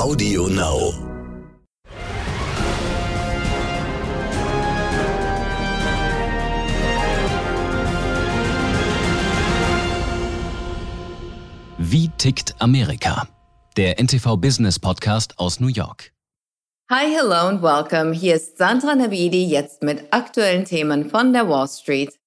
Audio 0.00 0.46
Now. 0.46 0.94
Wie 11.76 12.08
tickt 12.16 12.54
Amerika? 12.60 13.28
Der 13.76 14.00
NTV 14.00 14.38
Business 14.38 14.78
Podcast 14.78 15.38
aus 15.38 15.60
New 15.60 15.68
York. 15.68 16.12
Hi, 16.90 17.04
hello 17.14 17.48
und 17.48 17.62
welcome. 17.62 18.14
Hier 18.14 18.36
ist 18.36 18.56
Sandra 18.56 18.94
Navidi 18.94 19.44
jetzt 19.44 19.82
mit 19.82 20.10
aktuellen 20.14 20.64
Themen 20.64 21.10
von 21.10 21.34
der 21.34 21.46
Wall 21.46 21.68
Street. 21.68 22.18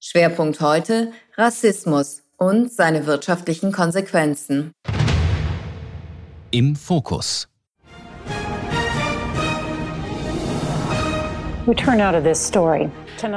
Schwerpunkt 0.00 0.62
heute 0.62 1.12
Rassismus 1.36 2.22
und 2.38 2.72
seine 2.72 3.04
wirtschaftlichen 3.04 3.70
Konsequenzen. 3.70 4.72
Im 6.50 6.76
Fokus. 6.76 7.46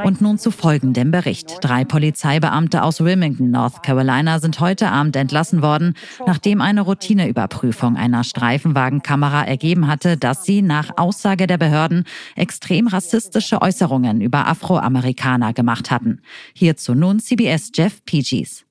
Und 0.05 0.21
nun 0.21 0.37
zu 0.37 0.51
folgendem 0.51 1.11
Bericht. 1.11 1.57
Drei 1.59 1.83
Polizeibeamte 1.83 2.83
aus 2.83 3.01
Wilmington, 3.01 3.51
North 3.51 3.83
Carolina, 3.83 4.39
sind 4.39 4.61
heute 4.61 4.89
Abend 4.89 5.17
entlassen 5.17 5.61
worden, 5.61 5.95
nachdem 6.25 6.61
eine 6.61 6.79
Routineüberprüfung 6.81 7.97
einer 7.97 8.23
Streifenwagenkamera 8.23 9.43
ergeben 9.43 9.87
hatte, 9.87 10.15
dass 10.15 10.45
sie 10.45 10.61
nach 10.61 10.91
Aussage 10.95 11.47
der 11.47 11.57
Behörden 11.57 12.05
extrem 12.37 12.87
rassistische 12.87 13.61
Äußerungen 13.61 14.21
über 14.21 14.47
Afroamerikaner 14.47 15.51
gemacht 15.51 15.91
hatten. 15.91 16.21
Hierzu 16.53 16.95
nun 16.95 17.19
CBS 17.19 17.71
Jeff 17.75 18.05
Peaches. 18.05 18.63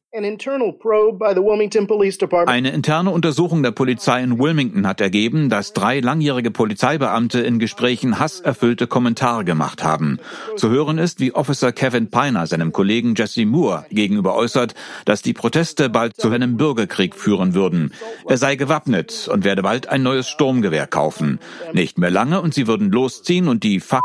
Eine 2.47 2.71
interne 2.71 3.11
Untersuchung 3.11 3.63
der 3.63 3.71
Polizei 3.71 4.21
in 4.25 4.41
Wilmington 4.41 4.85
hat 4.89 5.01
ergeben, 5.01 5.49
dass 5.49 5.73
drei 5.73 6.01
langjährige 6.01 6.51
Polizeibeamte 6.51 7.39
in 7.41 7.61
Gesprächen 7.61 8.19
hasserfüllte 8.19 8.89
Kommentare 8.89 9.45
gemacht 9.45 9.85
haben. 9.85 10.19
Zu 10.57 10.69
hören 10.69 10.99
ist, 10.99 11.21
wie 11.21 11.33
Officer 11.33 11.71
Kevin 11.71 12.11
Piner 12.11 12.49
seinem 12.49 12.73
Kollegen 12.73 13.15
Jesse 13.15 13.47
Moore 13.47 13.87
gegenüber 13.91 14.35
äußert, 14.35 14.75
dass 15.05 15.23
die 15.23 15.33
Proteste 15.33 15.89
bald 15.89 16.17
zu 16.17 16.29
einem 16.31 16.57
Bürgerkrieg 16.57 17.15
führen 17.15 17.55
würden. 17.55 17.93
Er 18.27 18.37
sei 18.37 18.57
gewappnet 18.57 19.29
und 19.33 19.45
werde 19.45 19.63
bald 19.63 19.89
ein 19.89 20.03
neues 20.03 20.29
Sturmgewehr 20.29 20.89
kaufen. 20.89 21.39
Nicht 21.73 21.99
mehr 21.99 22.11
lange 22.11 22.41
und 22.41 22.53
sie 22.53 22.67
würden 22.67 22.91
losziehen 22.91 23.47
und 23.47 23.63
die 23.63 23.79
Fuck 23.79 24.03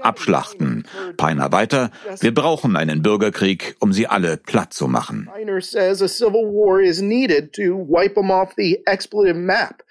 abschlachten. 0.00 0.86
Peiner 1.16 1.52
weiter, 1.52 1.90
wir 2.20 2.34
brauchen 2.34 2.76
einen 2.76 3.02
Bürgerkrieg, 3.02 3.76
um 3.80 3.92
sie 3.92 4.06
alle 4.06 4.36
platt 4.36 4.72
zu 4.72 4.88
machen. 4.88 5.28
Peiner 5.32 5.60
says 5.60 6.02
a 6.02 6.08
civil 6.08 6.52
war 6.52 6.80
is 6.80 7.00
needed 7.00 7.52
to 7.52 7.86
wipe 7.88 8.14
them 8.14 8.30
off 8.30 8.52
the 8.56 8.82
expletive 8.86 9.38
map. 9.38 9.82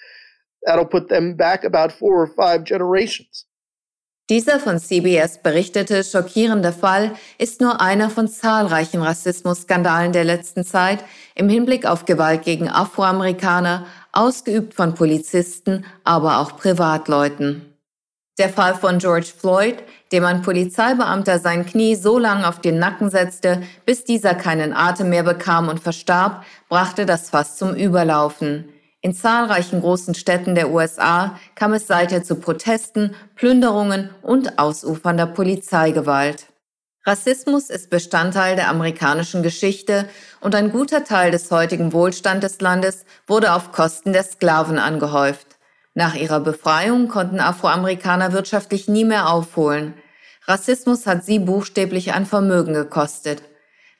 That'll 0.65 0.85
put 0.85 1.09
them 1.09 1.37
back 1.37 1.63
about 1.63 1.93
four 1.93 2.21
or 2.21 2.27
five 2.27 2.63
generations. 2.65 3.47
Dieser 4.29 4.59
von 4.59 4.77
CBS 4.77 5.41
berichtete 5.41 6.03
schockierende 6.03 6.73
Fall 6.73 7.13
ist 7.37 7.61
nur 7.61 7.79
einer 7.79 8.09
von 8.09 8.27
zahlreichen 8.27 9.01
Rassismusskandalen 9.01 10.11
der 10.11 10.25
letzten 10.25 10.65
Zeit 10.65 11.01
im 11.33 11.47
Hinblick 11.47 11.85
auf 11.85 12.03
Gewalt 12.03 12.43
gegen 12.43 12.67
Afroamerikaner, 12.67 13.85
ausgeübt 14.11 14.73
von 14.73 14.95
Polizisten, 14.95 15.85
aber 16.03 16.39
auch 16.39 16.57
Privatleuten. 16.57 17.76
Der 18.37 18.49
Fall 18.49 18.75
von 18.75 18.99
George 18.99 19.31
Floyd, 19.35 19.77
dem 20.11 20.23
ein 20.23 20.43
Polizeibeamter 20.43 21.39
sein 21.39 21.65
Knie 21.65 21.95
so 21.95 22.19
lange 22.19 22.47
auf 22.47 22.61
den 22.61 22.77
Nacken 22.77 23.09
setzte, 23.09 23.63
bis 23.85 24.03
dieser 24.03 24.35
keinen 24.35 24.73
Atem 24.73 25.09
mehr 25.09 25.23
bekam 25.23 25.69
und 25.69 25.79
verstarb, 25.79 26.45
brachte 26.69 27.07
das 27.07 27.31
Fass 27.31 27.57
zum 27.57 27.73
Überlaufen. 27.73 28.69
In 29.01 29.13
zahlreichen 29.13 29.81
großen 29.81 30.13
Städten 30.13 30.53
der 30.53 30.69
USA 30.69 31.39
kam 31.55 31.73
es 31.73 31.87
seither 31.87 32.23
zu 32.23 32.35
Protesten, 32.35 33.15
Plünderungen 33.35 34.11
und 34.21 34.59
ausufernder 34.59 35.27
Polizeigewalt. 35.27 36.47
Rassismus 37.05 37.69
ist 37.69 37.89
Bestandteil 37.89 38.55
der 38.55 38.69
amerikanischen 38.69 39.41
Geschichte 39.41 40.09
und 40.41 40.53
ein 40.53 40.71
guter 40.71 41.05
Teil 41.05 41.31
des 41.31 41.49
heutigen 41.51 41.93
Wohlstands 41.93 42.45
des 42.45 42.59
Landes 42.59 43.05
wurde 43.25 43.53
auf 43.53 43.71
Kosten 43.71 44.13
der 44.13 44.23
Sklaven 44.23 44.77
angehäuft. 44.77 45.46
Nach 45.97 46.13
ihrer 46.13 46.41
Befreiung 46.41 47.07
konnten 47.07 47.39
Afroamerikaner 47.39 48.31
wirtschaftlich 48.31 48.87
nie 48.87 49.03
mehr 49.03 49.31
aufholen. 49.31 49.95
Rassismus 50.45 51.07
hat 51.07 51.25
sie 51.25 51.39
buchstäblich 51.39 52.13
an 52.13 52.27
Vermögen 52.27 52.75
gekostet. 52.75 53.41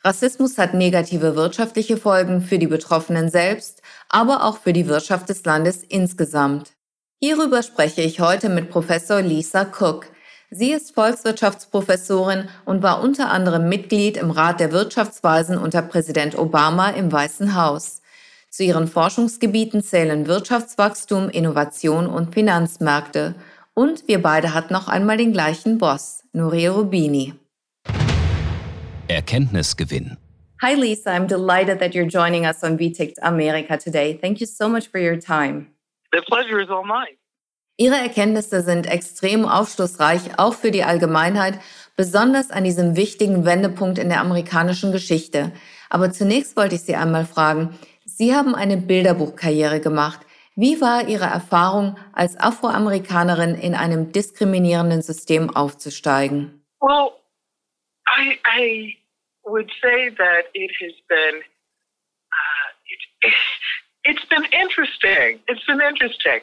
Rassismus 0.03 0.59
hat 0.59 0.75
negative 0.75 1.35
wirtschaftliche 1.35 1.97
Folgen 1.97 2.41
für 2.41 2.59
die 2.59 2.67
Betroffenen 2.67 3.31
selbst, 3.31 3.81
aber 4.09 4.43
auch 4.43 4.59
für 4.59 4.73
die 4.73 4.87
Wirtschaft 4.87 5.27
des 5.29 5.43
Landes 5.43 5.81
insgesamt. 5.81 6.73
Hierüber 7.19 7.63
spreche 7.63 8.03
ich 8.03 8.19
heute 8.19 8.49
mit 8.49 8.69
Professor 8.69 9.19
Lisa 9.23 9.63
Cook. 9.63 10.05
Sie 10.51 10.73
ist 10.73 10.93
Volkswirtschaftsprofessorin 10.93 12.47
und 12.65 12.83
war 12.83 13.01
unter 13.01 13.31
anderem 13.31 13.69
Mitglied 13.69 14.17
im 14.17 14.29
Rat 14.29 14.59
der 14.59 14.71
Wirtschaftsweisen 14.71 15.57
unter 15.57 15.81
Präsident 15.81 16.37
Obama 16.37 16.91
im 16.91 17.11
Weißen 17.11 17.55
Haus. 17.55 18.03
Zu 18.57 18.63
ihren 18.63 18.87
Forschungsgebieten 18.87 19.83
zählen 19.83 20.25
Wirtschaftswachstum, 20.25 21.29
Innovation 21.29 22.07
und 22.07 22.33
Finanzmärkte. 22.33 23.35
Und 23.75 24.07
wir 24.07 24.19
beide 24.19 24.55
hatten 24.55 24.73
noch 24.73 24.87
einmal 24.87 25.17
den 25.17 25.31
gleichen 25.31 25.77
Boss, 25.77 26.23
Nuria 26.33 26.71
Rubini. 26.71 27.35
Erkenntnisgewinn. 29.07 30.17
Hi 30.59 30.73
Lisa, 30.73 31.11
I'm 31.11 31.27
delighted 31.27 31.79
that 31.79 31.93
you're 31.93 32.09
joining 32.09 32.47
us 32.47 32.63
on 32.63 32.79
VTICT 32.79 33.21
America 33.21 33.77
today. 33.77 34.17
Thank 34.19 34.41
you 34.41 34.47
so 34.47 34.67
much 34.67 34.89
for 34.89 34.99
your 34.99 35.19
time. 35.19 35.67
The 36.11 36.21
pleasure 36.21 36.59
is 36.59 36.71
all 36.71 36.83
mine. 36.83 37.15
Ihre 37.77 37.97
Erkenntnisse 37.97 38.63
sind 38.63 38.87
extrem 38.87 39.45
aufschlussreich, 39.45 40.39
auch 40.39 40.55
für 40.55 40.71
die 40.71 40.83
Allgemeinheit, 40.83 41.59
besonders 41.95 42.49
an 42.49 42.63
diesem 42.63 42.95
wichtigen 42.95 43.45
Wendepunkt 43.45 43.99
in 43.99 44.09
der 44.09 44.19
amerikanischen 44.19 44.91
Geschichte. 44.91 45.51
Aber 45.91 46.11
zunächst 46.11 46.57
wollte 46.57 46.73
ich 46.73 46.81
Sie 46.81 46.95
einmal 46.95 47.25
fragen, 47.25 47.77
Sie 48.17 48.33
haben 48.33 48.55
eine 48.55 48.77
Bilderbuchkarriere 48.77 49.79
gemacht. 49.79 50.21
Wie 50.55 50.81
war 50.81 51.07
Ihre 51.07 51.25
Erfahrung, 51.25 51.99
als 52.13 52.35
Afroamerikanerin 52.35 53.53
in 53.53 53.75
einem 53.75 54.11
diskriminierenden 54.11 55.03
System 55.03 55.55
aufzusteigen? 55.55 56.65
Well, 56.81 57.11
I, 58.07 58.39
I 58.43 58.97
would 59.45 59.69
say 59.83 60.09
that 60.17 60.45
it 60.55 60.71
has 60.81 60.93
been 61.07 61.43
uh, 62.33 62.69
it, 63.21 63.33
it's 64.05 64.25
been 64.29 64.45
interesting. 64.45 65.39
It's 65.47 65.63
been 65.67 65.79
interesting. 65.79 66.41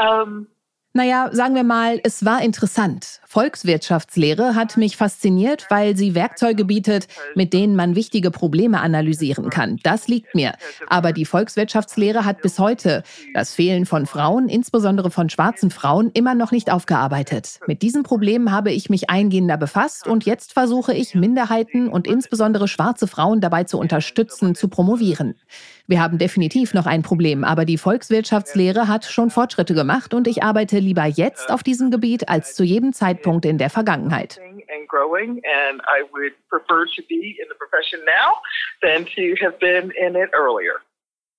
Um, 0.00 0.48
naja, 0.96 1.28
sagen 1.32 1.54
wir 1.54 1.62
mal, 1.62 2.00
es 2.02 2.24
war 2.24 2.42
interessant. 2.42 3.20
Volkswirtschaftslehre 3.26 4.54
hat 4.54 4.78
mich 4.78 4.96
fasziniert, 4.96 5.66
weil 5.68 5.94
sie 5.94 6.14
Werkzeuge 6.14 6.64
bietet, 6.64 7.06
mit 7.34 7.52
denen 7.52 7.76
man 7.76 7.94
wichtige 7.94 8.30
Probleme 8.30 8.80
analysieren 8.80 9.50
kann. 9.50 9.78
Das 9.82 10.08
liegt 10.08 10.34
mir. 10.34 10.54
Aber 10.88 11.12
die 11.12 11.26
Volkswirtschaftslehre 11.26 12.24
hat 12.24 12.40
bis 12.40 12.58
heute 12.58 13.02
das 13.34 13.52
Fehlen 13.52 13.84
von 13.84 14.06
Frauen, 14.06 14.48
insbesondere 14.48 15.10
von 15.10 15.28
schwarzen 15.28 15.70
Frauen, 15.70 16.10
immer 16.14 16.34
noch 16.34 16.50
nicht 16.50 16.72
aufgearbeitet. 16.72 17.60
Mit 17.66 17.82
diesen 17.82 18.02
Problemen 18.02 18.50
habe 18.50 18.72
ich 18.72 18.88
mich 18.88 19.10
eingehender 19.10 19.58
befasst 19.58 20.06
und 20.06 20.24
jetzt 20.24 20.54
versuche 20.54 20.94
ich, 20.94 21.14
Minderheiten 21.14 21.88
und 21.88 22.06
insbesondere 22.06 22.68
schwarze 22.68 23.06
Frauen 23.06 23.42
dabei 23.42 23.64
zu 23.64 23.78
unterstützen, 23.78 24.54
zu 24.54 24.68
promovieren. 24.68 25.34
Wir 25.88 26.02
haben 26.02 26.18
definitiv 26.18 26.74
noch 26.74 26.86
ein 26.86 27.02
Problem, 27.02 27.44
aber 27.44 27.64
die 27.64 27.78
Volkswirtschaftslehre 27.78 28.88
hat 28.88 29.04
schon 29.04 29.30
Fortschritte 29.30 29.72
gemacht 29.72 30.14
und 30.14 30.26
ich 30.26 30.42
arbeite 30.42 30.80
lieber 30.80 31.04
jetzt 31.04 31.48
auf 31.50 31.62
diesem 31.62 31.92
Gebiet 31.92 32.28
als 32.28 32.56
zu 32.56 32.64
jedem 32.64 32.92
Zeitpunkt 32.92 33.44
in 33.44 33.56
der 33.56 33.70
Vergangenheit. 33.70 34.40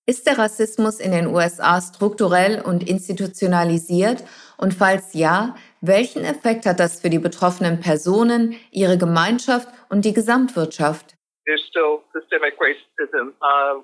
Ist 0.05 0.25
der 0.25 0.37
Rassismus 0.37 1.01
in 1.01 1.11
den 1.11 1.27
USA 1.27 1.81
strukturell 1.81 2.61
und 2.61 2.87
institutionalisiert? 2.87 4.23
Und 4.57 4.73
falls 4.73 5.13
ja, 5.13 5.55
welchen 5.81 6.23
Effekt 6.23 6.65
hat 6.65 6.79
das 6.79 7.01
für 7.01 7.09
die 7.09 7.19
betroffenen 7.19 7.81
Personen, 7.81 8.55
ihre 8.71 8.97
Gemeinschaft 8.97 9.67
und 9.89 10.05
die 10.05 10.13
Gesamtwirtschaft? 10.13 11.17
There's 11.45 11.61
still 11.67 11.99
Uh, 13.41 13.81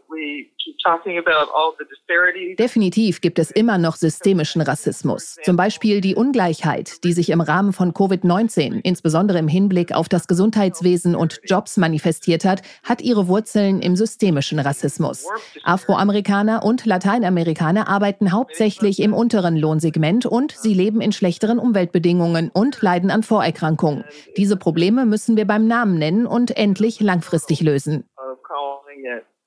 Definitiv 2.57 3.21
gibt 3.21 3.39
es 3.39 3.51
immer 3.51 3.77
noch 3.77 3.95
systemischen 3.95 4.61
Rassismus. 4.61 5.37
Zum 5.43 5.55
Beispiel 5.55 6.01
die 6.01 6.15
Ungleichheit, 6.15 7.03
die 7.03 7.13
sich 7.13 7.29
im 7.29 7.41
Rahmen 7.41 7.73
von 7.73 7.93
Covid-19, 7.93 8.81
insbesondere 8.83 9.39
im 9.39 9.47
Hinblick 9.47 9.93
auf 9.93 10.09
das 10.09 10.27
Gesundheitswesen 10.27 11.15
und 11.15 11.41
Jobs 11.45 11.77
manifestiert 11.77 12.45
hat, 12.45 12.61
hat 12.83 13.01
ihre 13.01 13.27
Wurzeln 13.27 13.81
im 13.81 13.95
systemischen 13.95 14.59
Rassismus. 14.59 15.27
Afroamerikaner 15.63 16.63
und 16.63 16.85
Lateinamerikaner 16.85 17.87
arbeiten 17.87 18.31
hauptsächlich 18.31 18.99
im 18.99 19.13
unteren 19.13 19.57
Lohnsegment 19.57 20.25
und 20.25 20.51
sie 20.51 20.73
leben 20.73 21.01
in 21.01 21.11
schlechteren 21.11 21.59
Umweltbedingungen 21.59 22.49
und 22.53 22.81
leiden 22.81 23.11
an 23.11 23.23
Vorerkrankungen. 23.23 24.03
Diese 24.37 24.57
Probleme 24.57 25.05
müssen 25.05 25.37
wir 25.37 25.45
beim 25.45 25.67
Namen 25.67 25.97
nennen 25.97 26.25
und 26.25 26.55
endlich 26.57 26.99
langfristig 26.99 27.61
lösen 27.61 28.05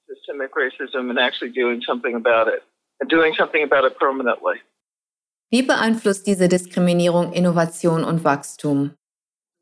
systemic 0.06 0.52
racism 0.54 1.10
and 1.10 1.18
actually 1.18 1.50
doing 1.50 1.82
something 1.86 2.14
about 2.14 2.48
it. 2.48 2.62
and 3.00 3.10
doing 3.10 3.34
something 3.34 3.62
about 3.62 3.84
it 3.84 3.98
permanently. 3.98 4.60
Wie 5.50 5.62
beeinflusst 5.62 6.26
diese 6.26 6.48
Diskriminierung 6.48 7.32
Innovation 7.32 8.04
und 8.04 8.24
Wachstum? 8.24 8.96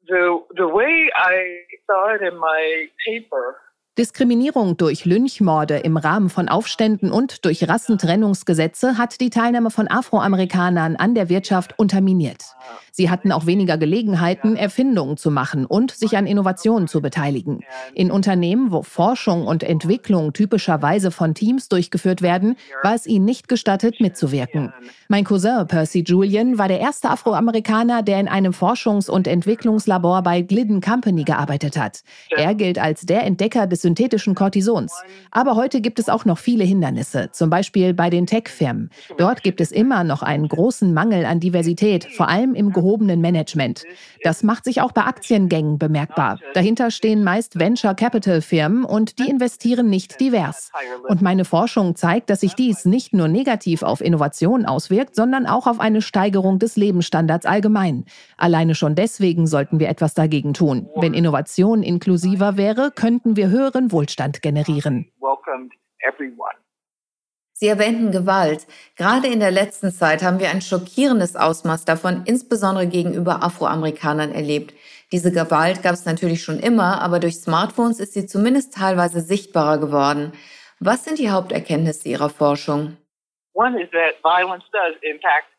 The, 0.06 0.38
the 0.56 0.66
way 0.66 1.10
I 1.16 1.64
saw 1.86 2.14
it 2.14 2.22
in 2.22 2.38
my 2.38 2.88
paper 3.06 3.56
Diskriminierung 3.96 4.76
durch 4.76 5.04
Lynchmorde 5.04 5.76
im 5.76 5.96
Rahmen 5.96 6.28
von 6.28 6.48
Aufständen 6.48 7.12
und 7.12 7.44
durch 7.44 7.68
Rassentrennungsgesetze 7.68 8.98
hat 8.98 9.20
die 9.20 9.30
Teilnahme 9.30 9.70
von 9.70 9.88
Afroamerikanern 9.88 10.96
an 10.96 11.14
der 11.14 11.28
Wirtschaft 11.28 11.78
unterminiert. 11.78 12.42
Sie 12.90 13.08
hatten 13.08 13.30
auch 13.30 13.46
weniger 13.46 13.78
Gelegenheiten, 13.78 14.56
Erfindungen 14.56 15.16
zu 15.16 15.30
machen 15.30 15.64
und 15.64 15.92
sich 15.92 16.16
an 16.16 16.26
Innovationen 16.26 16.88
zu 16.88 17.02
beteiligen. 17.02 17.60
In 17.94 18.10
Unternehmen, 18.10 18.72
wo 18.72 18.82
Forschung 18.82 19.46
und 19.46 19.62
Entwicklung 19.62 20.32
typischerweise 20.32 21.12
von 21.12 21.34
Teams 21.34 21.68
durchgeführt 21.68 22.20
werden, 22.20 22.56
war 22.82 22.96
es 22.96 23.06
ihnen 23.06 23.24
nicht 23.24 23.46
gestattet, 23.46 24.00
mitzuwirken. 24.00 24.72
Mein 25.06 25.22
Cousin 25.22 25.68
Percy 25.68 26.02
Julian 26.04 26.58
war 26.58 26.66
der 26.66 26.80
erste 26.80 27.10
Afroamerikaner, 27.10 28.02
der 28.02 28.18
in 28.18 28.26
einem 28.26 28.52
Forschungs- 28.52 29.08
und 29.08 29.28
Entwicklungslabor 29.28 30.22
bei 30.22 30.42
Glidden 30.42 30.80
Company 30.80 31.22
gearbeitet 31.22 31.76
hat. 31.76 32.02
Er 32.30 32.56
gilt 32.56 32.80
als 32.80 33.02
der 33.02 33.22
Entdecker 33.22 33.68
des 33.68 33.83
synthetischen 33.84 34.34
Cortisons. 34.34 34.92
Aber 35.30 35.54
heute 35.54 35.80
gibt 35.80 35.98
es 35.98 36.08
auch 36.08 36.24
noch 36.24 36.38
viele 36.38 36.64
Hindernisse, 36.64 37.28
zum 37.30 37.50
Beispiel 37.50 37.94
bei 37.94 38.10
den 38.10 38.26
Tech-Firmen. 38.26 38.90
Dort 39.18 39.42
gibt 39.42 39.60
es 39.60 39.70
immer 39.70 40.02
noch 40.02 40.22
einen 40.22 40.48
großen 40.48 40.92
Mangel 40.92 41.24
an 41.26 41.38
Diversität, 41.38 42.06
vor 42.16 42.28
allem 42.28 42.54
im 42.54 42.72
gehobenen 42.72 43.20
Management. 43.20 43.84
Das 44.22 44.42
macht 44.42 44.64
sich 44.64 44.80
auch 44.80 44.92
bei 44.92 45.02
Aktiengängen 45.02 45.78
bemerkbar. 45.78 46.40
Dahinter 46.54 46.90
stehen 46.90 47.22
meist 47.22 47.58
Venture 47.58 47.94
Capital 47.94 48.40
Firmen 48.40 48.84
und 48.84 49.18
die 49.18 49.28
investieren 49.28 49.90
nicht 49.90 50.18
divers. 50.18 50.70
Und 51.06 51.22
meine 51.22 51.44
Forschung 51.44 51.94
zeigt, 51.94 52.30
dass 52.30 52.40
sich 52.40 52.54
dies 52.54 52.86
nicht 52.86 53.12
nur 53.12 53.28
negativ 53.28 53.82
auf 53.82 54.00
Innovationen 54.00 54.66
auswirkt, 54.66 55.14
sondern 55.14 55.46
auch 55.46 55.66
auf 55.66 55.78
eine 55.78 56.00
Steigerung 56.00 56.58
des 56.58 56.76
Lebensstandards 56.76 57.46
allgemein. 57.46 58.06
Alleine 58.38 58.74
schon 58.74 58.94
deswegen 58.94 59.46
sollten 59.46 59.78
wir 59.78 59.88
etwas 59.88 60.14
dagegen 60.14 60.54
tun. 60.54 60.88
Wenn 60.96 61.12
Innovation 61.12 61.82
inklusiver 61.82 62.56
wäre, 62.56 62.90
könnten 62.90 63.36
wir 63.36 63.50
höheren 63.74 63.92
Wohlstand 63.92 64.42
generieren. 64.42 65.10
Sie 67.56 67.68
erwähnten 67.68 68.10
Gewalt. 68.10 68.66
Gerade 68.96 69.28
in 69.28 69.38
der 69.38 69.52
letzten 69.52 69.92
Zeit 69.92 70.22
haben 70.22 70.40
wir 70.40 70.50
ein 70.50 70.60
schockierendes 70.60 71.36
Ausmaß 71.36 71.84
davon, 71.84 72.22
insbesondere 72.26 72.88
gegenüber 72.88 73.44
Afroamerikanern, 73.44 74.32
erlebt. 74.32 74.74
Diese 75.12 75.30
Gewalt 75.30 75.82
gab 75.82 75.92
es 75.92 76.04
natürlich 76.04 76.42
schon 76.42 76.58
immer, 76.58 77.00
aber 77.00 77.20
durch 77.20 77.36
Smartphones 77.36 78.00
ist 78.00 78.14
sie 78.14 78.26
zumindest 78.26 78.74
teilweise 78.74 79.20
sichtbarer 79.20 79.78
geworden. 79.78 80.32
Was 80.80 81.04
sind 81.04 81.20
die 81.20 81.30
Haupterkenntnisse 81.30 82.08
Ihrer 82.08 82.28
Forschung? 82.28 82.96
One 83.54 83.80
is 83.80 83.88
that 83.92 84.16
violence 84.24 84.64
does 84.72 84.96
impact 85.02 85.53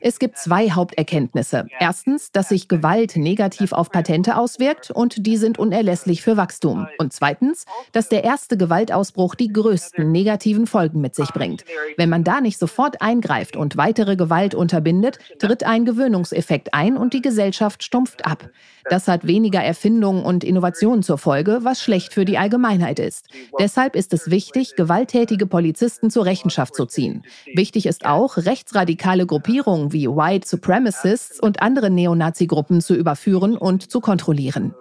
es 0.00 0.18
gibt 0.18 0.38
zwei 0.38 0.70
Haupterkenntnisse. 0.70 1.66
Erstens, 1.78 2.32
dass 2.32 2.48
sich 2.48 2.68
Gewalt 2.68 3.16
negativ 3.16 3.72
auf 3.72 3.90
Patente 3.90 4.36
auswirkt 4.36 4.90
und 4.90 5.26
die 5.26 5.36
sind 5.36 5.58
unerlässlich 5.58 6.22
für 6.22 6.36
Wachstum. 6.36 6.88
Und 6.98 7.12
zweitens, 7.12 7.64
dass 7.92 8.08
der 8.08 8.24
erste 8.24 8.56
Gewaltausbruch 8.56 9.34
die 9.34 9.52
größten 9.52 10.10
negativen 10.10 10.66
Folgen 10.66 11.00
mit 11.00 11.14
sich 11.14 11.30
bringt. 11.30 11.64
Wenn 11.96 12.08
man 12.08 12.24
da 12.24 12.40
nicht 12.40 12.58
sofort 12.58 13.02
eingreift 13.02 13.56
und 13.56 13.76
weitere 13.76 14.16
Gewalt 14.16 14.54
unterbindet, 14.54 15.18
tritt 15.38 15.64
ein 15.64 15.84
Gewöhnungseffekt 15.84 16.74
ein 16.74 16.96
und 16.96 17.14
die 17.14 17.22
Gesellschaft 17.22 17.82
stumpft 17.84 18.26
ab. 18.26 18.50
Das 18.90 19.08
hat 19.08 19.26
weniger 19.26 19.60
Erfindungen 19.62 20.24
und 20.24 20.44
Innovationen 20.44 21.02
zur 21.02 21.18
Folge, 21.18 21.60
was 21.62 21.82
schlecht 21.82 22.12
für 22.12 22.26
die 22.26 22.36
Allgemeinheit 22.36 22.98
ist. 22.98 23.28
Deshalb 23.58 23.96
ist 23.96 24.12
es 24.12 24.30
wichtig, 24.30 24.76
gewalttätige 24.76 25.46
Polizisten 25.46 26.10
zur 26.10 26.26
Rechenschaft 26.26 26.74
zu 26.74 26.84
ziehen. 26.84 27.24
Wichtig 27.54 27.86
ist 27.86 28.04
auch, 28.04 28.36
rechtsradikale 28.36 29.03
Gruppierungen 29.26 29.92
wie 29.92 30.08
White 30.08 30.48
Supremacists 30.48 31.38
und 31.40 31.62
andere 31.62 31.90
Neonazi-Gruppen 31.90 32.80
zu 32.80 32.94
überführen 32.94 33.56
und 33.56 33.90
zu 33.90 34.00
kontrollieren. 34.00 34.74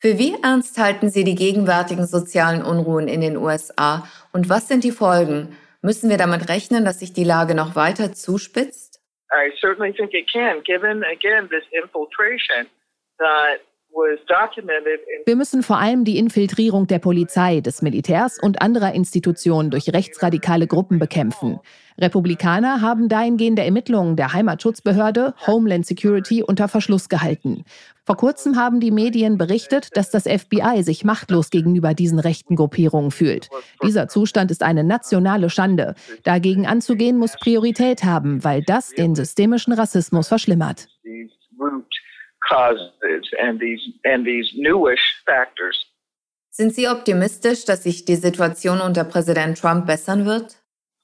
Für 0.00 0.18
wie 0.18 0.34
ernst 0.42 0.78
halten 0.78 1.10
Sie 1.10 1.24
die 1.24 1.34
gegenwärtigen 1.34 2.06
sozialen 2.06 2.62
Unruhen 2.62 3.08
in 3.08 3.20
den 3.20 3.36
USA 3.36 4.08
und 4.32 4.48
was 4.48 4.68
sind 4.68 4.84
die 4.84 4.92
Folgen? 4.92 5.56
Müssen 5.82 6.10
wir 6.10 6.16
damit 6.16 6.48
rechnen, 6.48 6.84
dass 6.84 7.00
sich 7.00 7.12
die 7.12 7.24
Lage 7.24 7.54
noch 7.54 7.76
weiter 7.76 8.12
zuspitzt? 8.12 9.00
I 9.32 9.52
certainly 9.60 9.92
think 9.92 10.14
it 10.14 10.30
can, 10.30 10.62
given 10.62 11.04
again 11.04 11.48
this 11.50 11.64
infiltration 11.70 12.66
that 13.18 13.60
wir 15.26 15.36
müssen 15.36 15.62
vor 15.62 15.78
allem 15.78 16.04
die 16.04 16.18
Infiltrierung 16.18 16.86
der 16.86 16.98
Polizei, 16.98 17.60
des 17.60 17.82
Militärs 17.82 18.38
und 18.40 18.62
anderer 18.62 18.94
Institutionen 18.94 19.70
durch 19.70 19.92
rechtsradikale 19.92 20.66
Gruppen 20.66 20.98
bekämpfen. 20.98 21.58
Republikaner 21.98 22.80
haben 22.80 23.08
dahingehende 23.08 23.64
Ermittlungen 23.64 24.14
der 24.14 24.32
Heimatschutzbehörde 24.32 25.34
Homeland 25.46 25.84
Security 25.84 26.44
unter 26.44 26.68
Verschluss 26.68 27.08
gehalten. 27.08 27.64
Vor 28.04 28.16
kurzem 28.16 28.56
haben 28.56 28.78
die 28.78 28.92
Medien 28.92 29.36
berichtet, 29.36 29.96
dass 29.96 30.10
das 30.10 30.24
FBI 30.24 30.82
sich 30.82 31.04
machtlos 31.04 31.50
gegenüber 31.50 31.94
diesen 31.94 32.20
rechten 32.20 32.54
Gruppierungen 32.54 33.10
fühlt. 33.10 33.48
Dieser 33.82 34.06
Zustand 34.06 34.52
ist 34.52 34.62
eine 34.62 34.84
nationale 34.84 35.50
Schande. 35.50 35.94
Dagegen 36.22 36.66
anzugehen 36.66 37.18
muss 37.18 37.36
Priorität 37.36 38.04
haben, 38.04 38.44
weil 38.44 38.62
das 38.62 38.90
den 38.90 39.16
systemischen 39.16 39.72
Rassismus 39.72 40.28
verschlimmert 40.28 40.86
causes 42.46 43.28
and 43.40 43.58
these, 43.60 43.80
and 44.04 44.26
these 44.26 44.50
newish 44.54 45.00
factors. 45.26 45.76
Sind 46.50 46.74
Sie 46.74 46.88
optimistisch, 46.88 47.64
dass 47.64 47.84
sich 47.84 48.04
die 48.04 48.16
Situation 48.16 48.80
unter 48.80 49.04
Präsident 49.04 49.58
Trump 49.58 49.86
bessern 49.86 50.26
wird? 50.26 50.56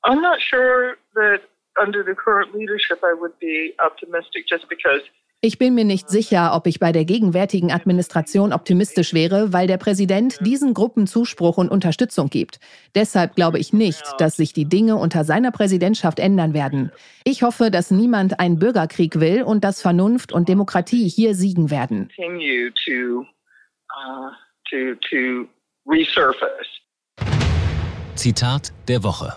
I'm 0.05 0.21
not 0.21 0.41
sure 0.41 0.97
that 1.15 1.41
under 1.81 2.03
the 2.05 2.15
current 2.15 2.55
leadership 2.55 2.99
I 3.03 3.15
would 3.15 3.39
be 3.39 3.75
optimistic 3.79 4.47
just 4.49 4.69
because 4.69 5.01
ich 5.45 5.59
bin 5.59 5.75
mir 5.75 5.85
nicht 5.85 6.09
sicher, 6.09 6.53
ob 6.55 6.67
ich 6.67 6.81
bei 6.81 6.91
der 6.91 7.05
gegenwärtigen 7.05 7.71
Administration 7.71 8.55
optimistisch 8.55 9.13
wäre, 9.13 9.53
weil 9.53 9.67
der 9.67 9.77
Präsident 9.77 10.39
diesen 10.41 10.73
Gruppen 10.73 11.07
Zuspruch 11.07 11.59
und 11.59 11.71
Unterstützung 11.71 12.31
gibt. 12.31 12.61
Deshalb 12.95 13.35
glaube 13.37 13.59
ich 13.59 13.75
nicht, 13.75 14.03
dass 14.17 14.37
sich 14.37 14.55
die 14.55 14.65
Dinge 14.65 14.97
unter 14.97 15.23
seiner 15.25 15.53
Präsidentschaft 15.53 16.19
ändern 16.19 16.55
werden. 16.55 16.91
Ich 17.25 17.43
hoffe, 17.43 17.71
dass 17.71 17.91
niemand 17.91 18.41
einen 18.41 18.59
Bürgerkrieg 18.59 19.21
will 19.21 19.43
und 19.43 19.65
dass 19.65 19.83
Vernunft 19.83 20.33
und 20.33 20.49
Demokratie 20.49 21.07
hier 21.09 21.35
siegen 21.35 21.71
werden. 21.71 22.09
Uh, 23.97 24.31
Zitat 28.15 28.73
der 28.89 29.05
Woche. 29.05 29.35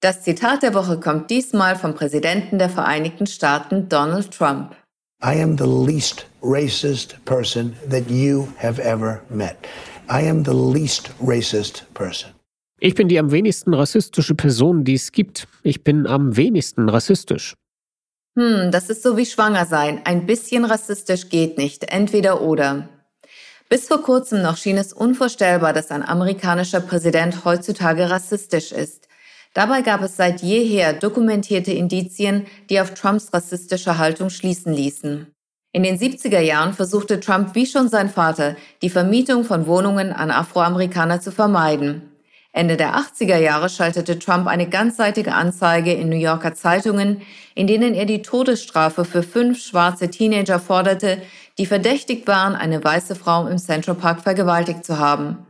Das 0.00 0.24
Zitat 0.24 0.64
der 0.64 0.74
Woche 0.74 0.98
kommt 0.98 1.30
diesmal 1.30 1.76
vom 1.76 1.94
Präsidenten 1.94 2.58
der 2.58 2.68
Vereinigten 2.68 3.28
Staaten, 3.28 3.88
Donald 3.88 4.32
Trump. 4.32 4.74
I 5.22 5.40
am 5.40 5.56
the 5.56 5.66
least 5.66 6.26
racist 6.42 7.24
person 7.24 7.74
that 7.88 8.10
you 8.10 8.48
have 8.58 8.78
ever 8.78 9.22
met. 9.30 9.66
I 10.10 10.28
am 10.28 10.44
the 10.44 10.52
least 10.52 11.10
racist 11.20 11.84
person. 11.94 12.32
Ich 12.78 12.94
bin 12.94 13.08
die 13.08 13.18
am 13.18 13.30
wenigsten 13.30 13.72
rassistische 13.72 14.34
Person, 14.34 14.84
die 14.84 14.94
es 14.94 15.12
gibt. 15.12 15.48
Ich 15.62 15.82
bin 15.82 16.06
am 16.06 16.36
wenigsten 16.36 16.90
rassistisch. 16.90 17.54
Hm, 18.38 18.70
das 18.70 18.90
ist 18.90 19.02
so 19.02 19.16
wie 19.16 19.24
schwanger 19.24 19.64
sein. 19.64 20.02
Ein 20.04 20.26
bisschen 20.26 20.66
rassistisch 20.66 21.30
geht 21.30 21.56
nicht. 21.56 21.84
Entweder 21.84 22.42
oder. 22.42 22.90
Bis 23.70 23.88
vor 23.88 24.02
kurzem 24.02 24.42
noch 24.42 24.58
schien 24.58 24.76
es 24.76 24.92
unvorstellbar, 24.92 25.72
dass 25.72 25.90
ein 25.90 26.02
amerikanischer 26.06 26.80
Präsident 26.80 27.46
heutzutage 27.46 28.10
rassistisch 28.10 28.70
ist. 28.70 29.05
Dabei 29.56 29.80
gab 29.80 30.02
es 30.02 30.16
seit 30.16 30.42
jeher 30.42 30.92
dokumentierte 30.92 31.72
Indizien, 31.72 32.46
die 32.68 32.78
auf 32.78 32.92
Trumps 32.92 33.32
rassistische 33.32 33.96
Haltung 33.96 34.28
schließen 34.28 34.70
ließen. 34.70 35.28
In 35.72 35.82
den 35.82 35.98
70er 35.98 36.40
Jahren 36.40 36.74
versuchte 36.74 37.20
Trump 37.20 37.54
wie 37.54 37.64
schon 37.64 37.88
sein 37.88 38.10
Vater, 38.10 38.56
die 38.82 38.90
Vermietung 38.90 39.44
von 39.44 39.66
Wohnungen 39.66 40.12
an 40.12 40.30
Afroamerikaner 40.30 41.22
zu 41.22 41.32
vermeiden. 41.32 42.02
Ende 42.52 42.76
der 42.76 42.96
80er 42.96 43.38
Jahre 43.38 43.70
schaltete 43.70 44.18
Trump 44.18 44.46
eine 44.46 44.68
ganzseitige 44.68 45.32
Anzeige 45.32 45.94
in 45.94 46.10
New 46.10 46.18
Yorker 46.18 46.52
Zeitungen, 46.52 47.22
in 47.54 47.66
denen 47.66 47.94
er 47.94 48.04
die 48.04 48.20
Todesstrafe 48.20 49.06
für 49.06 49.22
fünf 49.22 49.58
schwarze 49.58 50.10
Teenager 50.10 50.60
forderte, 50.60 51.22
die 51.56 51.64
verdächtigt 51.64 52.26
waren, 52.26 52.54
eine 52.54 52.84
weiße 52.84 53.14
Frau 53.14 53.46
im 53.46 53.56
Central 53.56 53.94
Park 53.94 54.20
vergewaltigt 54.20 54.84
zu 54.84 54.98
haben. 54.98 55.45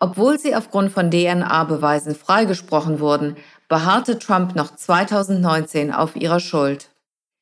Obwohl 0.00 0.38
sie 0.38 0.54
aufgrund 0.54 0.92
von 0.92 1.10
DNA-Beweisen 1.10 2.14
freigesprochen 2.14 3.00
wurden, 3.00 3.36
beharrte 3.68 4.18
Trump 4.18 4.54
noch 4.54 4.74
2019 4.76 5.92
auf 5.92 6.14
ihrer 6.14 6.40
Schuld. 6.40 6.90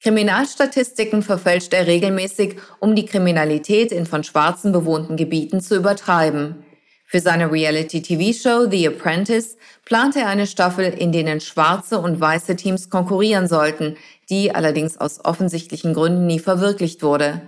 Kriminalstatistiken 0.03 1.23
verfälscht 1.23 1.73
er 1.73 1.87
regelmäßig, 1.87 2.57
um 2.81 2.95
die 2.95 3.07
Kriminalität 3.07 3.93
in 3.93 4.07
von 4.07 4.25
Schwarzen 4.25 4.73
bewohnten 4.73 5.17
Gebieten 5.17 5.61
zu 5.61 5.77
übertreiben. 5.77 6.65
Für 7.09 7.21
seine 7.21 7.53
Reality-TV-Show 7.53 8.69
The 8.71 8.89
Apprentice 8.89 9.57
plante 9.85 10.21
er 10.21 10.29
eine 10.29 10.47
Staffel, 10.47 10.87
in 10.87 11.13
denen 11.13 11.41
schwarze 11.41 11.99
und 11.99 12.21
weiße 12.21 12.57
Teams 12.57 12.91
konkurrieren 12.91 13.47
sollten, 13.47 13.97
die 14.29 14.55
allerdings 14.55 14.99
aus 14.99 15.25
offensichtlichen 15.25 15.95
Gründen 15.95 16.27
nie 16.27 16.41
verwirklicht 16.41 17.03
wurde. 17.03 17.43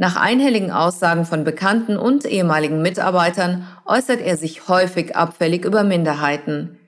Nach 0.00 0.16
einhelligen 0.16 0.70
Aussagen 0.70 1.26
von 1.26 1.44
Bekannten 1.44 1.98
und 1.98 2.24
ehemaligen 2.24 2.80
Mitarbeitern 2.80 3.66
äußert 3.84 4.22
er 4.22 4.38
sich 4.38 4.66
häufig 4.66 5.14
abfällig 5.14 5.66
über 5.66 5.84
Minderheiten. 5.84 6.78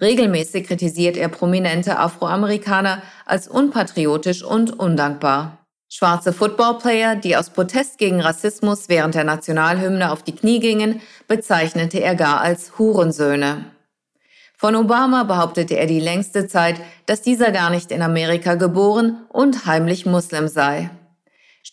Regelmäßig 0.00 0.68
kritisiert 0.68 1.18
er 1.18 1.28
prominente 1.28 1.98
Afroamerikaner 1.98 3.02
als 3.26 3.46
unpatriotisch 3.46 4.42
und 4.42 4.78
undankbar. 4.78 5.58
Schwarze 5.90 6.32
Footballplayer, 6.32 7.14
die 7.14 7.36
aus 7.36 7.50
Protest 7.50 7.98
gegen 7.98 8.22
Rassismus 8.22 8.88
während 8.88 9.16
der 9.16 9.24
Nationalhymne 9.24 10.10
auf 10.10 10.22
die 10.22 10.34
Knie 10.34 10.58
gingen, 10.58 11.02
bezeichnete 11.28 12.00
er 12.00 12.14
gar 12.14 12.40
als 12.40 12.78
Hurensöhne. 12.78 13.66
Von 14.56 14.76
Obama 14.76 15.24
behauptete 15.24 15.76
er 15.76 15.86
die 15.86 16.00
längste 16.00 16.46
Zeit, 16.46 16.76
dass 17.04 17.20
dieser 17.20 17.50
gar 17.50 17.68
nicht 17.68 17.90
in 17.90 18.00
Amerika 18.00 18.54
geboren 18.54 19.26
und 19.28 19.66
heimlich 19.66 20.06
Muslim 20.06 20.48
sei. 20.48 20.88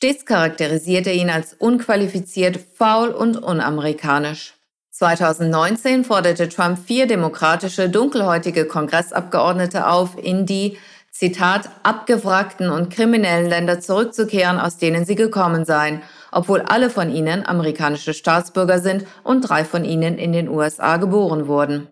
Stets 0.01 0.25
charakterisierte 0.25 1.09
er 1.09 1.17
ihn 1.17 1.29
als 1.29 1.53
unqualifiziert, 1.53 2.57
faul 2.77 3.09
und 3.09 3.35
unamerikanisch. 3.35 4.53
2019 4.91 6.05
forderte 6.05 6.47
Trump 6.47 6.79
vier 6.79 7.05
demokratische 7.05 7.89
dunkelhäutige 7.89 8.63
Kongressabgeordnete 8.63 9.87
auf, 9.87 10.17
in 10.17 10.45
die 10.45 10.77
Zitat, 11.11 11.69
abgewrackten 11.83 12.69
und 12.69 12.93
kriminellen 12.93 13.49
Länder 13.49 13.81
zurückzukehren, 13.81 14.57
aus 14.57 14.77
denen 14.77 15.03
sie 15.03 15.15
gekommen 15.15 15.65
seien, 15.65 16.01
obwohl 16.31 16.61
alle 16.61 16.89
von 16.89 17.13
ihnen 17.13 17.45
amerikanische 17.45 18.13
Staatsbürger 18.13 18.79
sind 18.79 19.05
und 19.25 19.41
drei 19.41 19.65
von 19.65 19.83
ihnen 19.83 20.17
in 20.17 20.31
den 20.31 20.47
USA 20.47 20.95
geboren 20.95 21.47
wurden. 21.47 21.89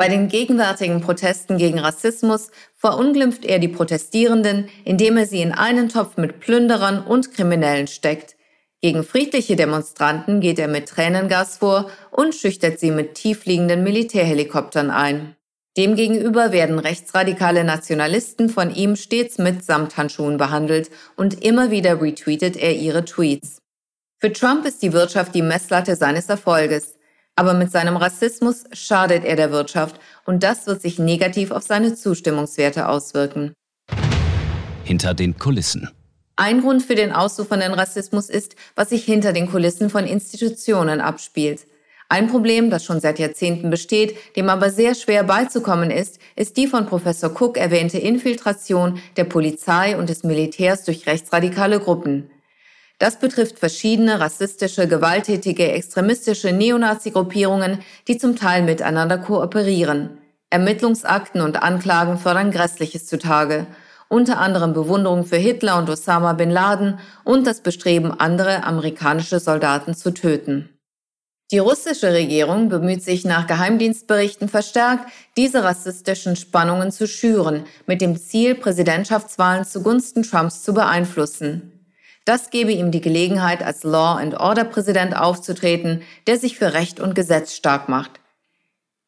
Bei 0.00 0.08
den 0.08 0.28
gegenwärtigen 0.28 1.02
Protesten 1.02 1.58
gegen 1.58 1.78
Rassismus 1.78 2.50
verunglimpft 2.74 3.44
er 3.44 3.58
die 3.58 3.68
Protestierenden, 3.68 4.70
indem 4.86 5.18
er 5.18 5.26
sie 5.26 5.42
in 5.42 5.52
einen 5.52 5.90
Topf 5.90 6.16
mit 6.16 6.40
Plünderern 6.40 7.04
und 7.04 7.34
Kriminellen 7.34 7.86
steckt. 7.86 8.34
Gegen 8.80 9.04
friedliche 9.04 9.56
Demonstranten 9.56 10.40
geht 10.40 10.58
er 10.58 10.68
mit 10.68 10.88
Tränengas 10.88 11.58
vor 11.58 11.90
und 12.12 12.34
schüchtert 12.34 12.80
sie 12.80 12.92
mit 12.92 13.12
tiefliegenden 13.12 13.84
Militärhelikoptern 13.84 14.90
ein. 14.90 15.36
Demgegenüber 15.76 16.50
werden 16.50 16.78
rechtsradikale 16.78 17.62
Nationalisten 17.62 18.48
von 18.48 18.74
ihm 18.74 18.96
stets 18.96 19.36
mit 19.36 19.62
Samthandschuhen 19.66 20.38
behandelt 20.38 20.88
und 21.16 21.44
immer 21.44 21.70
wieder 21.70 22.00
retweetet 22.00 22.56
er 22.56 22.74
ihre 22.74 23.04
Tweets. 23.04 23.60
Für 24.16 24.32
Trump 24.32 24.64
ist 24.64 24.80
die 24.80 24.94
Wirtschaft 24.94 25.34
die 25.34 25.42
Messlatte 25.42 25.94
seines 25.94 26.30
Erfolges, 26.30 26.94
aber 27.40 27.54
mit 27.54 27.72
seinem 27.72 27.96
Rassismus 27.96 28.64
schadet 28.70 29.24
er 29.24 29.34
der 29.34 29.50
Wirtschaft 29.50 29.98
und 30.26 30.42
das 30.42 30.66
wird 30.66 30.82
sich 30.82 30.98
negativ 30.98 31.52
auf 31.52 31.62
seine 31.62 31.94
Zustimmungswerte 31.94 32.86
auswirken. 32.86 33.54
Hinter 34.84 35.14
den 35.14 35.38
Kulissen. 35.38 35.88
Ein 36.36 36.60
Grund 36.60 36.82
für 36.82 36.96
den 36.96 37.12
ausufernden 37.12 37.72
Rassismus 37.72 38.28
ist, 38.28 38.56
was 38.74 38.90
sich 38.90 39.06
hinter 39.06 39.32
den 39.32 39.50
Kulissen 39.50 39.88
von 39.88 40.04
Institutionen 40.04 41.00
abspielt. 41.00 41.60
Ein 42.10 42.28
Problem, 42.28 42.68
das 42.68 42.84
schon 42.84 43.00
seit 43.00 43.18
Jahrzehnten 43.18 43.70
besteht, 43.70 44.18
dem 44.36 44.50
aber 44.50 44.68
sehr 44.68 44.94
schwer 44.94 45.24
beizukommen 45.24 45.90
ist, 45.90 46.18
ist 46.36 46.58
die 46.58 46.66
von 46.66 46.84
Professor 46.84 47.30
Cook 47.30 47.56
erwähnte 47.56 47.96
Infiltration 47.96 49.00
der 49.16 49.24
Polizei 49.24 49.96
und 49.96 50.10
des 50.10 50.24
Militärs 50.24 50.84
durch 50.84 51.06
rechtsradikale 51.06 51.80
Gruppen. 51.80 52.28
Das 53.00 53.16
betrifft 53.16 53.58
verschiedene 53.58 54.20
rassistische, 54.20 54.86
gewalttätige, 54.86 55.72
extremistische 55.72 56.52
Neonazi-Gruppierungen, 56.52 57.78
die 58.06 58.18
zum 58.18 58.36
Teil 58.36 58.62
miteinander 58.62 59.16
kooperieren. 59.16 60.18
Ermittlungsakten 60.50 61.40
und 61.40 61.62
Anklagen 61.62 62.18
fördern 62.18 62.50
Grässliches 62.50 63.06
zutage, 63.06 63.66
unter 64.08 64.38
anderem 64.38 64.74
Bewunderung 64.74 65.24
für 65.24 65.38
Hitler 65.38 65.78
und 65.78 65.88
Osama 65.88 66.34
bin 66.34 66.50
Laden 66.50 66.98
und 67.24 67.46
das 67.46 67.62
Bestreben, 67.62 68.12
andere 68.20 68.64
amerikanische 68.64 69.40
Soldaten 69.40 69.94
zu 69.94 70.10
töten. 70.10 70.68
Die 71.52 71.58
russische 71.58 72.12
Regierung 72.12 72.68
bemüht 72.68 73.02
sich 73.02 73.24
nach 73.24 73.46
Geheimdienstberichten 73.46 74.50
verstärkt, 74.50 75.10
diese 75.38 75.64
rassistischen 75.64 76.36
Spannungen 76.36 76.92
zu 76.92 77.08
schüren, 77.08 77.64
mit 77.86 78.02
dem 78.02 78.18
Ziel, 78.18 78.56
Präsidentschaftswahlen 78.56 79.64
zugunsten 79.64 80.22
Trumps 80.22 80.62
zu 80.62 80.74
beeinflussen. 80.74 81.79
Das 82.24 82.50
gebe 82.50 82.72
ihm 82.72 82.90
die 82.90 83.00
Gelegenheit, 83.00 83.62
als 83.62 83.82
Law-and-Order-Präsident 83.82 85.16
aufzutreten, 85.16 86.02
der 86.26 86.38
sich 86.38 86.58
für 86.58 86.74
Recht 86.74 87.00
und 87.00 87.14
Gesetz 87.14 87.54
stark 87.54 87.88
macht. 87.88 88.20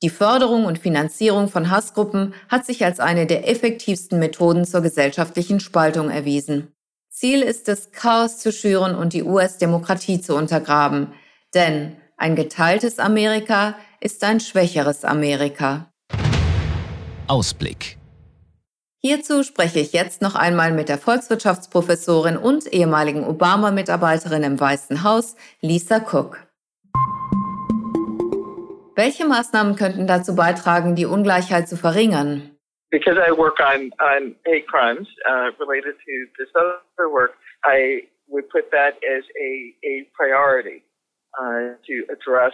Die 0.02 0.10
Förderung 0.10 0.64
und 0.64 0.80
Finanzierung 0.80 1.48
von 1.48 1.70
Hassgruppen 1.70 2.34
hat 2.48 2.66
sich 2.66 2.84
als 2.84 2.98
eine 2.98 3.26
der 3.26 3.48
effektivsten 3.48 4.18
Methoden 4.18 4.64
zur 4.64 4.80
gesellschaftlichen 4.80 5.60
Spaltung 5.60 6.10
erwiesen. 6.10 6.74
Ziel 7.08 7.42
ist 7.42 7.68
es, 7.68 7.92
Chaos 7.92 8.38
zu 8.38 8.50
schüren 8.50 8.96
und 8.96 9.12
die 9.12 9.22
US-Demokratie 9.22 10.20
zu 10.20 10.34
untergraben. 10.34 11.12
Denn 11.54 11.96
ein 12.16 12.34
geteiltes 12.34 12.98
Amerika 12.98 13.76
ist 14.00 14.24
ein 14.24 14.40
schwächeres 14.40 15.04
Amerika. 15.04 15.92
Ausblick. 17.28 18.01
Hierzu 19.04 19.42
spreche 19.42 19.80
ich 19.80 19.92
jetzt 19.92 20.22
noch 20.22 20.36
einmal 20.36 20.70
mit 20.70 20.88
der 20.88 20.96
Volkswirtschaftsprofessorin 20.96 22.36
und 22.36 22.72
ehemaligen 22.72 23.24
Obama-Mitarbeiterin 23.24 24.44
im 24.44 24.60
Weißen 24.60 25.02
Haus, 25.02 25.34
Lisa 25.60 25.96
Cook. 25.96 26.38
Welche 28.94 29.26
Maßnahmen 29.26 29.74
könnten 29.74 30.06
dazu 30.06 30.36
beitragen, 30.36 30.94
die 30.94 31.06
Ungleichheit 31.06 31.68
zu 31.68 31.76
verringern? 31.76 32.56
Because 32.92 33.18
I 33.18 33.36
work 33.36 33.58
on, 33.58 33.90
on 33.98 34.36
hate 34.46 34.68
crimes 34.68 35.08
uh, 35.28 35.50
related 35.58 35.96
to 35.98 36.12
this 36.38 36.48
other 36.54 37.10
work, 37.10 37.32
I 37.64 38.06
would 38.28 38.48
put 38.50 38.70
that 38.70 38.94
as 39.02 39.24
a, 39.34 39.74
a 39.84 40.06
priority. 40.14 40.84
Uh, 41.36 41.74
uh, 41.74 42.50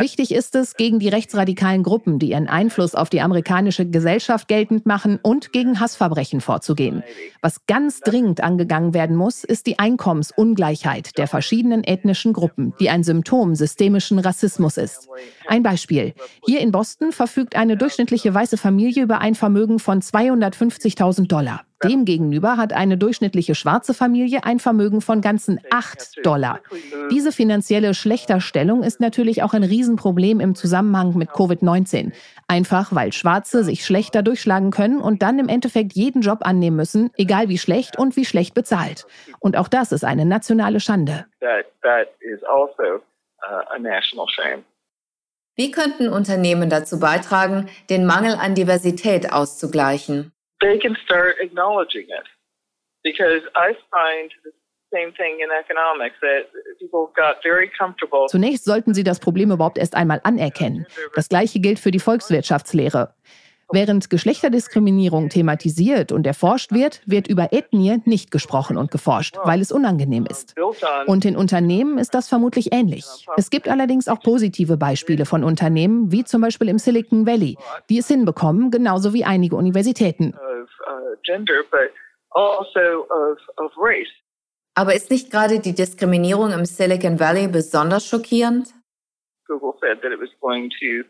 Wichtig 0.00 0.32
ist 0.32 0.54
es, 0.54 0.76
gegen 0.76 0.98
die 0.98 1.08
rechtsradikalen 1.08 1.82
Gruppen, 1.82 2.18
die 2.18 2.30
ihren 2.30 2.48
Einfluss 2.48 2.94
auf 2.94 3.10
die 3.10 3.20
amerikanische 3.20 3.86
Gesellschaft 3.86 4.46
geltend 4.46 4.86
machen 4.86 5.18
und 5.20 5.52
gegen 5.52 5.80
Hassverbrechen 5.80 6.40
vorzugehen. 6.40 7.02
Was 7.42 7.66
ganz 7.66 8.00
dringend 8.00 8.42
angegangen 8.42 8.94
werden 8.94 9.16
muss, 9.16 9.42
ist 9.42 9.66
die 9.66 9.78
Einkommensungleichheit 9.78 11.18
der 11.18 11.26
verschiedenen 11.26 11.82
ethnischen 11.82 12.32
Gruppen, 12.32 12.72
die 12.78 12.88
ein 12.88 13.02
Symptom 13.02 13.54
systemischen 13.56 14.18
Rassismus 14.20 14.76
ist. 14.76 15.08
Ein 15.48 15.62
Beispiel. 15.62 16.14
Hier 16.44 16.60
in 16.60 16.70
Boston 16.70 17.12
verfügt 17.12 17.56
eine 17.56 17.76
durchschnittliche 17.76 18.32
weiße 18.32 18.58
Familie 18.58 19.02
über 19.02 19.20
ein 19.20 19.34
Vermögen 19.34 19.78
von 19.78 20.00
250.000 20.00 21.26
Dollar. 21.26 21.64
Demgegenüber 21.84 22.56
hat 22.56 22.72
eine 22.72 22.96
durchschnittliche 22.96 23.54
schwarze 23.54 23.92
Familie 23.92 24.44
ein 24.44 24.58
Vermögen 24.58 25.00
von 25.00 25.20
ganzen 25.20 25.60
8 25.70 26.24
Dollar. 26.24 26.60
Diese 27.10 27.32
finanzielle 27.32 27.92
Schlechterstellung 27.92 28.82
ist 28.82 29.00
natürlich 29.00 29.42
auch 29.42 29.52
ein 29.52 29.62
Riesenproblem 29.62 30.40
im 30.40 30.54
Zusammenhang 30.54 31.16
mit 31.16 31.30
Covid-19. 31.30 32.12
Einfach 32.48 32.94
weil 32.94 33.12
Schwarze 33.12 33.62
sich 33.62 33.84
schlechter 33.84 34.22
durchschlagen 34.22 34.70
können 34.70 35.00
und 35.00 35.22
dann 35.22 35.38
im 35.38 35.48
Endeffekt 35.48 35.92
jeden 35.92 36.22
Job 36.22 36.38
annehmen 36.42 36.76
müssen, 36.76 37.10
egal 37.16 37.48
wie 37.48 37.58
schlecht 37.58 37.98
und 37.98 38.16
wie 38.16 38.24
schlecht 38.24 38.54
bezahlt. 38.54 39.06
Und 39.38 39.56
auch 39.56 39.68
das 39.68 39.92
ist 39.92 40.04
eine 40.04 40.24
nationale 40.24 40.80
Schande. 40.80 41.26
Also, 41.40 41.66
uh, 42.84 44.62
wie 45.58 45.70
könnten 45.70 46.08
Unternehmen 46.08 46.68
dazu 46.68 47.00
beitragen, 47.00 47.68
den 47.88 48.04
Mangel 48.04 48.34
an 48.34 48.54
Diversität 48.54 49.32
auszugleichen? 49.32 50.32
They 50.60 50.78
can 50.78 50.96
start 51.04 51.36
acknowledging 51.40 52.06
it. 52.08 52.26
Because 53.02 53.42
I 53.54 53.74
find 53.90 54.32
the 54.44 54.50
same 54.92 55.12
thing 55.12 55.40
in 55.40 55.48
economics 55.50 56.16
that 56.20 56.48
people 56.80 57.08
got 57.14 57.42
very 57.42 57.70
comfortable. 57.78 58.26
Zunächst 58.28 58.64
sollten 58.64 58.94
sie 58.94 59.04
das 59.04 59.20
Problem 59.20 59.50
überhaupt 59.50 59.78
erst 59.78 59.94
einmal 59.94 60.20
anerkennen. 60.24 60.86
Das 61.14 61.28
gleiche 61.28 61.60
gilt 61.60 61.78
für 61.78 61.90
die 61.90 62.00
Volkswirtschaftslehre. 62.00 63.14
Während 63.72 64.10
Geschlechterdiskriminierung 64.10 65.28
thematisiert 65.28 66.12
und 66.12 66.24
erforscht 66.24 66.70
wird, 66.70 67.02
wird 67.04 67.26
über 67.26 67.52
Ethnie 67.52 68.00
nicht 68.04 68.30
gesprochen 68.30 68.76
und 68.76 68.92
geforscht, 68.92 69.36
weil 69.42 69.60
es 69.60 69.72
unangenehm 69.72 70.24
ist. 70.24 70.54
Und 71.06 71.24
in 71.24 71.36
Unternehmen 71.36 71.98
ist 71.98 72.14
das 72.14 72.28
vermutlich 72.28 72.72
ähnlich. 72.72 73.04
Es 73.36 73.50
gibt 73.50 73.68
allerdings 73.68 74.06
auch 74.06 74.20
positive 74.20 74.76
Beispiele 74.76 75.26
von 75.26 75.42
Unternehmen, 75.42 76.12
wie 76.12 76.22
zum 76.22 76.42
Beispiel 76.42 76.68
im 76.68 76.78
Silicon 76.78 77.26
Valley, 77.26 77.56
die 77.90 77.98
es 77.98 78.06
hinbekommen, 78.06 78.70
genauso 78.70 79.12
wie 79.12 79.24
einige 79.24 79.56
Universitäten. 79.56 80.34
Also 80.86 81.16
Aber 84.74 84.94
ist 84.94 85.10
nicht 85.10 85.30
gerade 85.30 85.60
die 85.60 85.74
Diskriminierung 85.74 86.52
im 86.52 86.64
Silicon 86.64 87.18
Valley 87.18 87.48
besonders 87.48 88.06
schockierend? 88.06 88.74
Google 89.46 89.74
said 89.80 90.02
that 90.02 90.12
it 90.12 90.20
was 90.20 90.30
going 90.40 90.70
to 90.80 91.04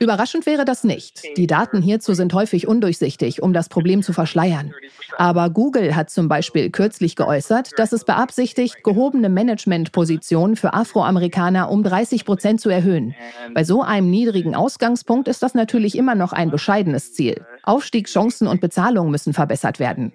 Überraschend 0.00 0.46
wäre 0.46 0.64
das 0.64 0.84
nicht. 0.84 1.22
Die 1.36 1.46
Daten 1.46 1.82
hierzu 1.82 2.14
sind 2.14 2.32
häufig 2.34 2.66
undurchsichtig, 2.66 3.42
um 3.42 3.52
das 3.52 3.68
Problem 3.68 4.02
zu 4.02 4.12
verschleiern. 4.12 4.74
Aber 5.16 5.50
Google 5.50 5.94
hat 5.94 6.10
zum 6.10 6.28
Beispiel 6.28 6.70
kürzlich 6.70 7.16
geäußert, 7.16 7.78
dass 7.78 7.92
es 7.92 8.04
beabsichtigt, 8.04 8.82
gehobene 8.82 9.28
Managementpositionen 9.28 10.56
für 10.56 10.74
Afroamerikaner 10.74 11.70
um 11.70 11.82
30 11.82 12.24
Prozent 12.24 12.60
zu 12.60 12.68
erhöhen. 12.68 13.14
Bei 13.54 13.64
so 13.64 13.82
einem 13.82 14.10
niedrigen 14.10 14.54
Ausgangspunkt 14.54 15.28
ist 15.28 15.42
das 15.42 15.54
natürlich 15.54 15.96
immer 15.96 16.14
noch 16.14 16.32
ein 16.32 16.50
bescheidenes 16.50 17.12
Ziel. 17.14 17.44
Aufstiegschancen 17.62 18.46
und 18.46 18.60
Bezahlung 18.60 19.10
müssen 19.10 19.32
verbessert 19.32 19.78
werden. 19.78 20.12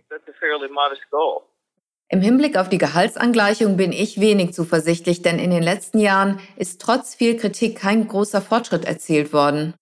Im 2.11 2.21
Hinblick 2.21 2.57
auf 2.57 2.69
die 2.69 2.79
Gehaltsangleichung 2.79 3.77
bin 3.77 3.91
ich 3.91 4.19
wenig 4.19 4.53
zuversichtlich, 4.53 5.21
denn 5.21 5.37
in 5.37 5.51
den 5.51 5.61
letzten 5.61 5.99
Jahren 5.99 6.39
ist 6.55 6.81
trotz 6.81 7.13
viel 7.13 7.37
Kritik 7.37 7.77
kein 7.77 8.07
großer 8.07 8.41
Fortschritt 8.41 8.85
erzielt 8.85 9.31
worden 9.31 9.75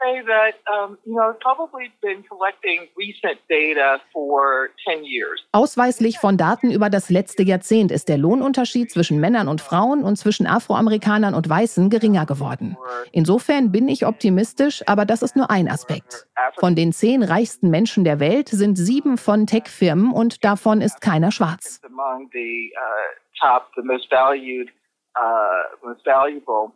say 0.00 0.22
that 0.26 0.54
um, 0.70 0.98
you 1.04 1.14
know 1.14 1.34
probably 1.40 1.90
been 2.00 2.22
collecting 2.24 2.88
recent 2.96 3.38
data 3.48 4.00
for 4.12 4.70
10 4.86 5.04
years. 5.04 5.40
Ausweislich 5.52 6.18
von 6.18 6.36
Daten 6.36 6.70
über 6.70 6.90
das 6.90 7.10
letzte 7.10 7.42
Jahrzehnt 7.42 7.90
ist 7.90 8.08
der 8.08 8.18
Lohnunterschied 8.18 8.90
zwischen 8.90 9.20
Männern 9.20 9.48
und 9.48 9.60
Frauen 9.60 10.04
und 10.04 10.16
zwischen 10.16 10.46
Afroamerikanern 10.46 11.34
und 11.34 11.48
Weißen 11.48 11.90
geringer 11.90 12.26
geworden. 12.26 12.76
Insofern 13.12 13.72
bin 13.72 13.88
ich 13.88 14.06
optimistisch, 14.06 14.82
aber 14.86 15.04
das 15.04 15.22
ist 15.22 15.36
nur 15.36 15.50
ein 15.50 15.68
Aspekt. 15.68 16.26
Von 16.58 16.74
den 16.74 16.92
zehn 16.92 17.22
reichsten 17.22 17.70
Menschen 17.70 18.04
der 18.04 18.20
Welt 18.20 18.48
sind 18.48 18.76
sieben 18.76 19.18
von 19.18 19.46
Tech-Firmen 19.46 20.12
und 20.12 20.44
davon 20.44 20.80
ist 20.80 21.00
keiner 21.00 21.32
schwarz. 21.32 21.80
Among 21.84 22.28
the 22.32 22.72
uh, 22.76 23.46
top, 23.46 23.70
the 23.76 23.82
most 23.82 24.10
valued, 24.10 24.68
uh, 25.16 25.86
most 25.86 26.04
valuable 26.04 26.72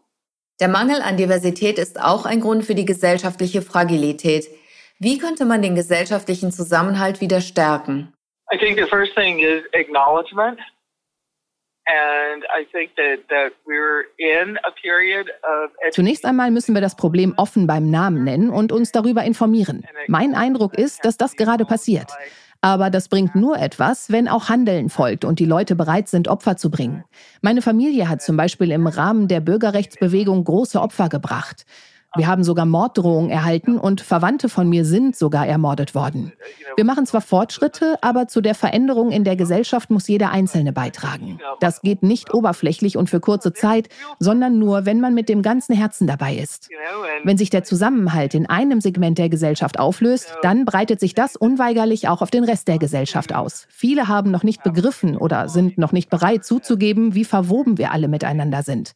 der 0.62 0.68
Mangel 0.68 1.02
an 1.02 1.16
Diversität 1.16 1.76
ist 1.76 2.00
auch 2.00 2.24
ein 2.24 2.38
Grund 2.38 2.64
für 2.64 2.76
die 2.76 2.84
gesellschaftliche 2.84 3.62
Fragilität. 3.62 4.46
Wie 5.00 5.18
könnte 5.18 5.44
man 5.44 5.60
den 5.60 5.74
gesellschaftlichen 5.74 6.52
Zusammenhalt 6.52 7.20
wieder 7.20 7.40
stärken? 7.40 8.12
I 8.54 8.58
think 8.58 8.78
the 8.78 8.86
first 8.88 9.12
thing 9.16 9.40
is 9.40 9.64
acknowledgement. 9.74 10.60
Zunächst 15.90 16.24
einmal 16.24 16.52
müssen 16.52 16.74
wir 16.74 16.80
das 16.80 16.96
Problem 16.96 17.34
offen 17.36 17.66
beim 17.66 17.90
Namen 17.90 18.22
nennen 18.22 18.50
und 18.50 18.70
uns 18.70 18.92
darüber 18.92 19.24
informieren. 19.24 19.84
Mein 20.06 20.36
Eindruck 20.36 20.78
ist, 20.78 21.04
dass 21.04 21.16
das 21.16 21.34
gerade 21.34 21.64
passiert. 21.64 22.12
Aber 22.64 22.90
das 22.90 23.08
bringt 23.08 23.34
nur 23.34 23.58
etwas, 23.58 24.10
wenn 24.10 24.28
auch 24.28 24.48
Handeln 24.48 24.88
folgt 24.88 25.24
und 25.24 25.40
die 25.40 25.44
Leute 25.44 25.74
bereit 25.74 26.08
sind, 26.08 26.28
Opfer 26.28 26.56
zu 26.56 26.70
bringen. 26.70 27.04
Meine 27.40 27.60
Familie 27.60 28.08
hat 28.08 28.22
zum 28.22 28.36
Beispiel 28.36 28.70
im 28.70 28.86
Rahmen 28.86 29.26
der 29.26 29.40
Bürgerrechtsbewegung 29.40 30.44
große 30.44 30.80
Opfer 30.80 31.08
gebracht. 31.08 31.66
Wir 32.16 32.26
haben 32.26 32.44
sogar 32.44 32.66
Morddrohungen 32.66 33.30
erhalten 33.30 33.78
und 33.78 34.02
Verwandte 34.02 34.50
von 34.50 34.68
mir 34.68 34.84
sind 34.84 35.16
sogar 35.16 35.46
ermordet 35.46 35.94
worden. 35.94 36.32
Wir 36.76 36.84
machen 36.84 37.06
zwar 37.06 37.22
Fortschritte, 37.22 37.96
aber 38.02 38.28
zu 38.28 38.42
der 38.42 38.54
Veränderung 38.54 39.10
in 39.10 39.24
der 39.24 39.36
Gesellschaft 39.36 39.90
muss 39.90 40.08
jeder 40.08 40.30
Einzelne 40.30 40.72
beitragen. 40.72 41.38
Das 41.60 41.80
geht 41.80 42.02
nicht 42.02 42.34
oberflächlich 42.34 42.96
und 42.98 43.08
für 43.08 43.20
kurze 43.20 43.54
Zeit, 43.54 43.88
sondern 44.18 44.58
nur, 44.58 44.84
wenn 44.84 45.00
man 45.00 45.14
mit 45.14 45.28
dem 45.30 45.42
ganzen 45.42 45.74
Herzen 45.74 46.06
dabei 46.06 46.36
ist. 46.36 46.68
Wenn 47.24 47.38
sich 47.38 47.48
der 47.48 47.64
Zusammenhalt 47.64 48.34
in 48.34 48.46
einem 48.46 48.80
Segment 48.80 49.16
der 49.16 49.30
Gesellschaft 49.30 49.78
auflöst, 49.78 50.34
dann 50.42 50.66
breitet 50.66 51.00
sich 51.00 51.14
das 51.14 51.36
unweigerlich 51.36 52.08
auch 52.08 52.20
auf 52.20 52.30
den 52.30 52.44
Rest 52.44 52.68
der 52.68 52.78
Gesellschaft 52.78 53.34
aus. 53.34 53.66
Viele 53.70 54.08
haben 54.08 54.30
noch 54.30 54.42
nicht 54.42 54.62
begriffen 54.62 55.16
oder 55.16 55.48
sind 55.48 55.78
noch 55.78 55.92
nicht 55.92 56.10
bereit 56.10 56.44
zuzugeben, 56.44 57.14
wie 57.14 57.24
verwoben 57.24 57.78
wir 57.78 57.92
alle 57.92 58.08
miteinander 58.08 58.62
sind. 58.62 58.94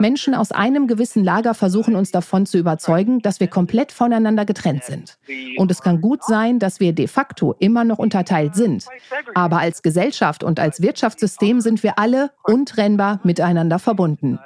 Menschen 0.00 0.34
aus 0.34 0.52
einem 0.52 0.86
gewissen 0.86 1.24
Lager 1.24 1.54
versuchen 1.54 1.96
uns 1.96 2.10
davon 2.10 2.46
zu 2.50 2.58
überzeugen, 2.58 3.20
dass 3.20 3.40
wir 3.40 3.48
komplett 3.48 3.92
voneinander 3.92 4.44
getrennt 4.44 4.84
sind. 4.84 5.18
Und 5.56 5.70
es 5.70 5.82
kann 5.82 6.00
gut 6.00 6.22
sein, 6.24 6.58
dass 6.58 6.80
wir 6.80 6.92
de 6.92 7.06
facto 7.06 7.54
immer 7.58 7.84
noch 7.84 7.98
unterteilt 7.98 8.54
sind. 8.54 8.86
Aber 9.34 9.58
als 9.58 9.82
Gesellschaft 9.82 10.44
und 10.44 10.60
als 10.60 10.82
Wirtschaftssystem 10.82 11.60
sind 11.60 11.82
wir 11.82 11.98
alle 11.98 12.30
untrennbar 12.44 13.20
miteinander 13.24 13.78
verbunden. 13.78 14.38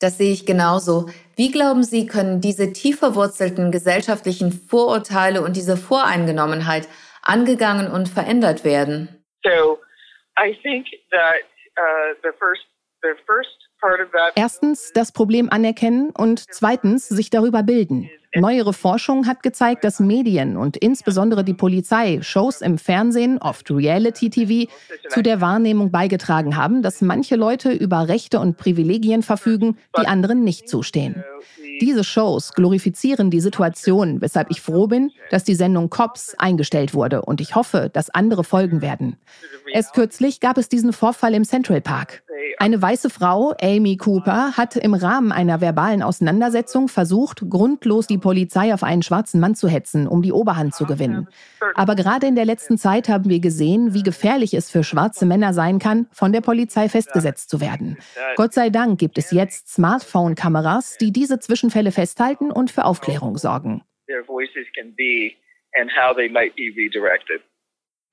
Das 0.00 0.18
sehe 0.18 0.32
ich 0.32 0.44
genauso. 0.44 1.08
Wie 1.36 1.50
glauben 1.50 1.82
Sie, 1.82 2.06
können 2.06 2.40
diese 2.40 2.72
tief 2.72 2.98
verwurzelten 2.98 3.70
gesellschaftlichen 3.70 4.52
Vorurteile 4.52 5.42
und 5.42 5.56
diese 5.56 5.76
Voreingenommenheit 5.76 6.88
angegangen 7.22 7.90
und 7.90 8.08
verändert 8.08 8.64
werden? 8.64 9.24
So, 9.44 9.78
I 10.38 10.54
think 10.62 10.86
that 11.10 11.44
uh, 11.78 12.14
the 12.22 12.30
first 12.38 12.66
Erstens 14.34 14.92
das 14.92 15.12
Problem 15.12 15.50
anerkennen 15.50 16.10
und 16.10 16.44
zweitens 16.50 17.08
sich 17.08 17.30
darüber 17.30 17.62
bilden. 17.62 18.10
Neuere 18.36 18.72
Forschung 18.72 19.26
hat 19.26 19.42
gezeigt, 19.42 19.84
dass 19.84 20.00
Medien 20.00 20.56
und 20.56 20.76
insbesondere 20.76 21.44
die 21.44 21.54
Polizei 21.54 22.20
Shows 22.20 22.62
im 22.62 22.78
Fernsehen, 22.78 23.38
oft 23.38 23.70
Reality-TV, 23.70 24.70
zu 25.08 25.22
der 25.22 25.40
Wahrnehmung 25.40 25.90
beigetragen 25.90 26.56
haben, 26.56 26.82
dass 26.82 27.00
manche 27.00 27.36
Leute 27.36 27.70
über 27.70 28.08
Rechte 28.08 28.40
und 28.40 28.56
Privilegien 28.56 29.22
verfügen, 29.22 29.76
die 29.98 30.06
anderen 30.06 30.42
nicht 30.42 30.68
zustehen. 30.68 31.22
Diese 31.80 32.04
Shows 32.04 32.52
glorifizieren 32.52 33.30
die 33.30 33.40
Situation, 33.40 34.20
weshalb 34.20 34.50
ich 34.50 34.60
froh 34.60 34.86
bin, 34.86 35.10
dass 35.30 35.44
die 35.44 35.54
Sendung 35.54 35.90
Cops 35.90 36.34
eingestellt 36.38 36.94
wurde 36.94 37.22
und 37.22 37.40
ich 37.40 37.54
hoffe, 37.54 37.90
dass 37.92 38.10
andere 38.10 38.44
folgen 38.44 38.80
werden. 38.80 39.16
Erst 39.72 39.94
kürzlich 39.94 40.40
gab 40.40 40.58
es 40.58 40.68
diesen 40.68 40.92
Vorfall 40.92 41.34
im 41.34 41.44
Central 41.44 41.80
Park. 41.80 42.22
Eine 42.58 42.80
weiße 42.80 43.10
Frau, 43.10 43.54
Amy 43.60 43.96
Cooper, 43.96 44.52
hat 44.56 44.76
im 44.76 44.94
Rahmen 44.94 45.32
einer 45.32 45.60
verbalen 45.60 46.02
Auseinandersetzung 46.02 46.88
versucht, 46.88 47.42
grundlos 47.48 48.06
die 48.06 48.18
Polizei 48.24 48.72
auf 48.72 48.82
einen 48.82 49.02
schwarzen 49.02 49.38
Mann 49.38 49.54
zu 49.54 49.68
hetzen, 49.68 50.08
um 50.08 50.22
die 50.22 50.32
Oberhand 50.32 50.74
zu 50.74 50.86
gewinnen. 50.86 51.28
Aber 51.74 51.94
gerade 51.94 52.26
in 52.26 52.34
der 52.34 52.46
letzten 52.46 52.78
Zeit 52.78 53.10
haben 53.10 53.28
wir 53.28 53.38
gesehen, 53.38 53.92
wie 53.92 54.02
gefährlich 54.02 54.54
es 54.54 54.70
für 54.70 54.82
schwarze 54.82 55.26
Männer 55.26 55.52
sein 55.52 55.78
kann, 55.78 56.06
von 56.10 56.32
der 56.32 56.40
Polizei 56.40 56.88
festgesetzt 56.88 57.50
zu 57.50 57.60
werden. 57.60 57.98
Gott 58.36 58.54
sei 58.54 58.70
Dank 58.70 58.98
gibt 58.98 59.18
es 59.18 59.30
jetzt 59.30 59.68
Smartphone-Kameras, 59.68 60.96
die 60.96 61.12
diese 61.12 61.38
Zwischenfälle 61.38 61.92
festhalten 61.92 62.50
und 62.50 62.70
für 62.70 62.86
Aufklärung 62.86 63.36
sorgen. 63.36 63.82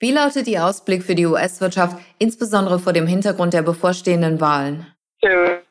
Wie 0.01 0.11
lautet 0.11 0.47
Ihr 0.49 0.65
Ausblick 0.65 1.03
für 1.03 1.15
die 1.15 1.25
US-Wirtschaft, 1.25 1.97
insbesondere 2.19 2.79
vor 2.79 2.91
dem 2.91 3.07
Hintergrund 3.07 3.53
der 3.53 3.61
bevorstehenden 3.61 4.41
Wahlen? 4.41 4.87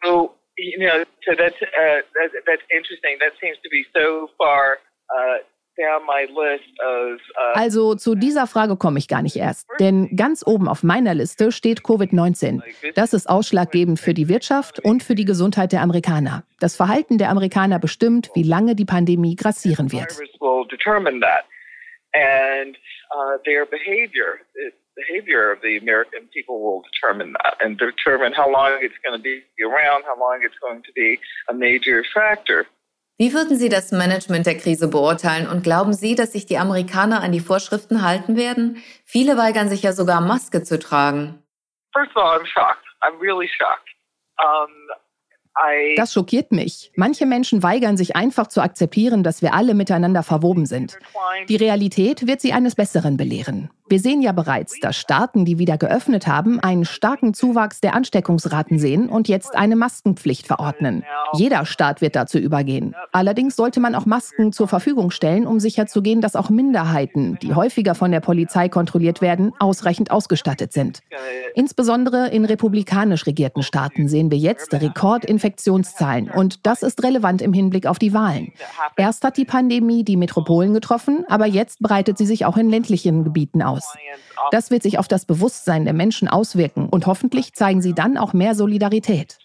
So, 0.02 0.30
you 0.60 0.78
know, 0.78 1.04
so 1.24 1.34
that's, 1.34 1.56
uh, 1.62 2.00
that, 2.14 2.30
that's 2.46 2.62
interesting. 2.70 3.16
That 3.20 3.32
seems 3.40 3.56
to 3.62 3.68
be 3.70 3.84
so 3.94 4.28
far 4.38 4.78
uh, 5.14 5.38
uh, 5.80 7.54
also 7.54 7.94
zu 7.94 8.14
dieser 8.14 8.46
Frage 8.46 8.76
komme 8.76 8.98
ich 8.98 9.08
gar 9.08 9.22
nicht 9.22 9.36
erst. 9.36 9.66
Denn 9.78 10.14
ganz 10.14 10.46
oben 10.46 10.68
auf 10.68 10.82
meiner 10.82 11.14
Liste 11.14 11.52
steht 11.52 11.80
Covid-19. 11.80 12.60
Das 12.94 13.14
ist 13.14 13.28
ausschlaggebend 13.28 13.98
für 13.98 14.12
die 14.12 14.28
Wirtschaft 14.28 14.80
und 14.80 15.02
für 15.02 15.14
die 15.14 15.24
Gesundheit 15.24 15.72
der 15.72 15.80
Amerikaner. 15.82 16.44
Das 16.58 16.76
Verhalten 16.76 17.18
der 17.18 17.30
Amerikaner 17.30 17.78
bestimmt, 17.78 18.30
wie 18.34 18.42
lange 18.42 18.74
die 18.74 18.84
Pandemie 18.84 19.36
grassieren 19.36 19.90
wird. 19.92 20.18
And 22.12 22.76
uh, 23.14 23.38
their 23.44 23.66
behavior, 23.66 24.40
behavior 25.00 25.52
of 25.52 25.58
the 25.62 25.74
American 25.84 26.22
people 26.34 26.56
will 26.64 26.82
determine 26.90 27.32
that 27.40 27.54
and 27.60 27.78
determine 27.78 28.32
how 28.40 28.48
long 28.50 28.72
it's 28.80 28.98
going 29.04 29.16
to 29.16 29.22
be 29.22 29.36
around, 29.62 30.04
how 30.10 30.16
long 30.18 30.38
it's 30.46 30.58
going 30.60 30.82
to 30.82 30.92
be 30.94 31.18
a 31.48 31.54
major 31.54 32.04
factor. 32.12 32.66
Wie 33.18 33.34
würden 33.34 33.58
Sie 33.58 33.68
das 33.68 33.92
Management 33.92 34.46
der 34.46 34.56
Krise 34.56 34.88
beurteilen 34.88 35.46
und 35.46 35.62
glauben 35.62 35.92
Sie, 35.92 36.14
dass 36.14 36.32
sich 36.32 36.46
die 36.46 36.56
Amerikaner 36.56 37.22
an 37.22 37.32
die 37.32 37.40
Vorschriften 37.40 38.00
halten 38.02 38.34
werden? 38.36 38.82
Viele 39.04 39.36
weigern 39.36 39.68
sich 39.68 39.82
ja 39.82 39.92
sogar 39.92 40.22
Maske 40.22 40.62
zu 40.62 40.78
tragen. 40.78 41.42
First 41.92 42.16
of 42.16 42.22
all, 42.22 42.38
I'm 42.38 42.46
shocked. 42.46 42.86
I'm 43.02 43.20
really 43.20 43.46
shocked. 43.46 43.90
Um, 44.38 44.70
das 45.96 46.14
schockiert 46.14 46.52
mich. 46.52 46.92
Manche 46.96 47.26
Menschen 47.26 47.62
weigern 47.62 47.96
sich 47.96 48.16
einfach 48.16 48.46
zu 48.46 48.62
akzeptieren, 48.62 49.22
dass 49.22 49.42
wir 49.42 49.52
alle 49.52 49.74
miteinander 49.74 50.22
verwoben 50.22 50.64
sind. 50.64 50.98
Die 51.48 51.56
Realität 51.56 52.26
wird 52.26 52.40
sie 52.40 52.52
eines 52.52 52.74
Besseren 52.74 53.16
belehren. 53.16 53.70
Wir 53.90 53.98
sehen 53.98 54.22
ja 54.22 54.30
bereits, 54.30 54.78
dass 54.78 54.96
Staaten, 54.96 55.44
die 55.44 55.58
wieder 55.58 55.76
geöffnet 55.76 56.28
haben, 56.28 56.60
einen 56.60 56.84
starken 56.84 57.34
Zuwachs 57.34 57.80
der 57.80 57.94
Ansteckungsraten 57.94 58.78
sehen 58.78 59.08
und 59.08 59.26
jetzt 59.26 59.56
eine 59.56 59.74
Maskenpflicht 59.74 60.46
verordnen. 60.46 61.02
Jeder 61.32 61.66
Staat 61.66 62.00
wird 62.00 62.14
dazu 62.14 62.38
übergehen. 62.38 62.94
Allerdings 63.10 63.56
sollte 63.56 63.80
man 63.80 63.96
auch 63.96 64.06
Masken 64.06 64.52
zur 64.52 64.68
Verfügung 64.68 65.10
stellen, 65.10 65.44
um 65.44 65.58
sicherzugehen, 65.58 66.20
dass 66.20 66.36
auch 66.36 66.50
Minderheiten, 66.50 67.36
die 67.42 67.54
häufiger 67.54 67.96
von 67.96 68.12
der 68.12 68.20
Polizei 68.20 68.68
kontrolliert 68.68 69.22
werden, 69.22 69.52
ausreichend 69.58 70.12
ausgestattet 70.12 70.72
sind. 70.72 71.00
Insbesondere 71.56 72.28
in 72.28 72.44
republikanisch 72.44 73.26
regierten 73.26 73.64
Staaten 73.64 74.06
sehen 74.08 74.30
wir 74.30 74.38
jetzt 74.38 74.72
Rekordinfektionszahlen 74.72 76.30
und 76.30 76.64
das 76.64 76.84
ist 76.84 77.02
relevant 77.02 77.42
im 77.42 77.52
Hinblick 77.52 77.86
auf 77.86 77.98
die 77.98 78.14
Wahlen. 78.14 78.52
Erst 78.96 79.24
hat 79.24 79.36
die 79.36 79.44
Pandemie 79.44 80.04
die 80.04 80.16
Metropolen 80.16 80.74
getroffen, 80.74 81.24
aber 81.28 81.46
jetzt 81.46 81.80
breitet 81.80 82.18
sie 82.18 82.26
sich 82.26 82.46
auch 82.46 82.56
in 82.56 82.70
ländlichen 82.70 83.24
Gebieten 83.24 83.62
aus 83.62 83.79
aus. 83.84 84.50
Das 84.50 84.70
wird 84.70 84.82
sich 84.82 84.98
auf 84.98 85.08
das 85.08 85.24
Bewusstsein 85.24 85.84
der 85.84 85.94
Menschen 85.94 86.28
auswirken 86.28 86.88
und 86.88 87.06
hoffentlich 87.06 87.54
zeigen 87.54 87.82
sie 87.82 87.94
dann 87.94 88.16
auch 88.16 88.32
mehr 88.32 88.54
Solidarität. 88.54 89.38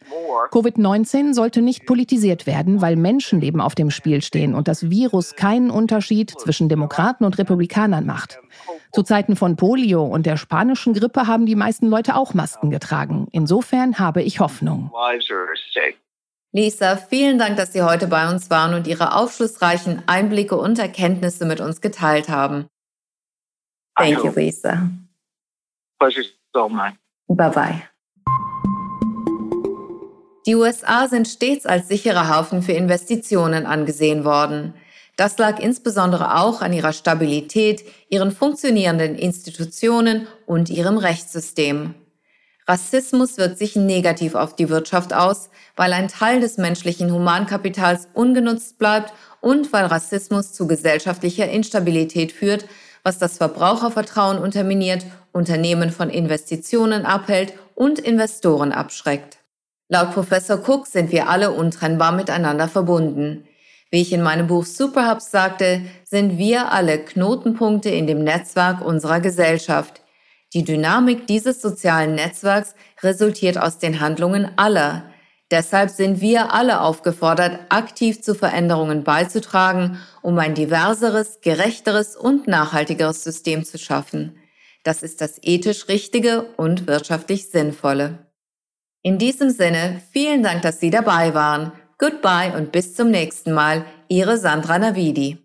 Covid-19 0.51 1.33
sollte 1.33 1.61
nicht 1.61 1.85
politisiert 1.85 2.45
werden, 2.45 2.81
weil 2.81 2.95
Menschenleben 2.95 3.61
auf 3.61 3.75
dem 3.75 3.91
Spiel 3.91 4.21
stehen 4.21 4.53
und 4.53 4.67
das 4.67 4.89
Virus 4.89 5.35
keinen 5.35 5.69
Unterschied 5.69 6.31
zwischen 6.31 6.69
Demokraten 6.69 7.25
und 7.25 7.37
Republikanern 7.37 8.05
macht. 8.05 8.39
Zu 8.91 9.03
Zeiten 9.03 9.35
von 9.35 9.57
Polio 9.57 10.05
und 10.05 10.25
der 10.25 10.37
spanischen 10.37 10.93
Grippe 10.93 11.27
haben 11.27 11.45
die 11.45 11.55
meisten 11.55 11.87
Leute 11.87 12.15
auch 12.15 12.33
Masken 12.33 12.69
getragen. 12.69 13.27
Insofern 13.31 13.99
habe 13.99 14.23
ich 14.23 14.39
Hoffnung. 14.39 14.91
Lisa, 16.53 16.95
vielen 16.95 17.37
Dank, 17.37 17.57
dass 17.57 17.73
Sie 17.73 17.81
heute 17.81 18.07
bei 18.07 18.29
uns 18.29 18.49
waren 18.49 18.73
und 18.73 18.87
Ihre 18.87 19.13
aufschlussreichen 19.13 20.03
Einblicke 20.07 20.55
und 20.55 20.79
Erkenntnisse 20.79 21.45
mit 21.45 21.59
uns 21.59 21.81
geteilt 21.81 22.29
haben. 22.29 22.67
Thank 23.97 24.23
you, 24.23 24.31
Lisa. 24.36 24.89
Pleasure 25.99 26.25
so 26.53 26.69
mine. 26.69 26.97
Bye 27.27 27.49
bye. 27.49 27.81
Die 30.45 30.55
USA 30.55 31.08
sind 31.08 31.27
stets 31.27 31.65
als 31.65 31.88
sicherer 31.88 32.36
Haufen 32.36 32.62
für 32.62 32.73
Investitionen 32.73 33.65
angesehen 33.65 34.23
worden. 34.25 34.75
Das 35.15 35.38
lag 35.38 35.60
insbesondere 35.60 36.36
auch 36.39 36.62
an 36.62 36.73
ihrer 36.73 36.93
Stabilität, 36.93 37.84
ihren 38.10 38.31
funktionierenden 38.31 39.15
Institutionen 39.15 40.27
und 40.45 40.69
ihrem 40.69 40.97
Rechtssystem. 40.97 41.95
Rassismus 42.67 43.38
wirkt 43.38 43.58
sich 43.58 43.75
negativ 43.75 44.36
auf 44.36 44.55
die 44.55 44.69
Wirtschaft 44.69 45.13
aus, 45.13 45.49
weil 45.75 45.93
ein 45.93 46.08
Teil 46.08 46.41
des 46.41 46.58
menschlichen 46.58 47.12
Humankapitals 47.12 48.08
ungenutzt 48.13 48.77
bleibt 48.77 49.13
und 49.39 49.71
weil 49.71 49.86
Rassismus 49.86 50.53
zu 50.53 50.67
gesellschaftlicher 50.67 51.49
Instabilität 51.49 52.31
führt, 52.31 52.65
was 53.05 53.19
das 53.19 53.37
Verbrauchervertrauen 53.37 54.39
unterminiert, 54.39 55.05
Unternehmen 55.31 55.91
von 55.91 56.09
Investitionen 56.09 57.05
abhält 57.05 57.53
und 57.75 57.99
Investoren 57.99 58.71
abschreckt. 58.71 59.37
Laut 59.89 60.11
Professor 60.11 60.57
Cook 60.67 60.87
sind 60.87 61.11
wir 61.11 61.29
alle 61.29 61.51
untrennbar 61.51 62.11
miteinander 62.11 62.67
verbunden. 62.67 63.47
Wie 63.91 64.01
ich 64.01 64.11
in 64.11 64.23
meinem 64.23 64.47
Buch 64.47 64.65
Superhubs 64.65 65.29
sagte, 65.29 65.81
sind 66.03 66.39
wir 66.39 66.71
alle 66.71 66.97
Knotenpunkte 66.97 67.89
in 67.89 68.07
dem 68.07 68.23
Netzwerk 68.23 68.83
unserer 68.83 69.19
Gesellschaft. 69.19 70.01
Die 70.53 70.63
Dynamik 70.63 71.27
dieses 71.27 71.61
sozialen 71.61 72.15
Netzwerks 72.15 72.73
resultiert 73.03 73.59
aus 73.59 73.77
den 73.77 73.99
Handlungen 73.99 74.49
aller. 74.55 75.03
Deshalb 75.55 75.89
sind 75.89 76.19
wir 76.19 76.53
alle 76.53 76.81
aufgefordert, 76.81 77.61
aktiv 77.69 78.21
zu 78.21 78.35
Veränderungen 78.35 79.05
beizutragen, 79.05 80.01
um 80.21 80.37
ein 80.37 80.53
diverseres, 80.53 81.39
gerechteres 81.39 82.17
und 82.17 82.45
nachhaltigeres 82.45 83.23
System 83.23 83.63
zu 83.63 83.77
schaffen. 83.77 84.35
Das 84.83 85.01
ist 85.01 85.21
das 85.21 85.39
ethisch 85.43 85.87
Richtige 85.87 86.41
und 86.57 86.87
wirtschaftlich 86.87 87.51
Sinnvolle. 87.51 88.27
In 89.01 89.17
diesem 89.17 89.49
Sinne, 89.49 90.01
vielen 90.11 90.43
Dank, 90.43 90.61
dass 90.61 90.81
Sie 90.81 90.89
dabei 90.89 91.33
waren. 91.33 91.71
Goodbye 91.99 92.51
und 92.57 92.73
bis 92.73 92.93
zum 92.93 93.09
nächsten 93.09 93.53
Mal. 93.53 93.85
Ihre 94.09 94.37
Sandra 94.37 94.77
Navidi. 94.77 95.37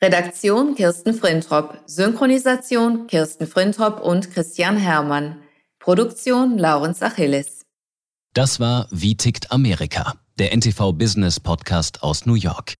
Redaktion 0.00 0.74
Kirsten 0.76 1.12
Frintrop, 1.12 1.76
Synchronisation 1.84 3.06
Kirsten 3.06 3.46
Frintrop 3.46 4.00
und 4.00 4.30
Christian 4.30 4.78
Hermann. 4.78 5.42
Produktion 5.78 6.56
Laurens 6.56 7.02
Achilles. 7.02 7.55
Das 8.36 8.60
war 8.60 8.86
Wie 8.90 9.16
tickt 9.16 9.50
Amerika, 9.50 10.12
der 10.38 10.54
NTV 10.54 10.92
Business 10.92 11.40
Podcast 11.40 12.02
aus 12.02 12.26
New 12.26 12.34
York. 12.34 12.74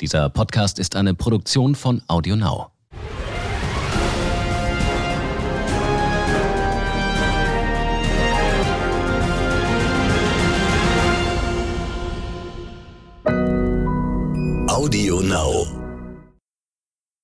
Dieser 0.00 0.28
Podcast 0.28 0.80
ist 0.80 0.96
eine 0.96 1.14
Produktion 1.14 1.76
von 1.76 2.02
AudioNow. 2.08 2.72
AudioNow 14.66 15.77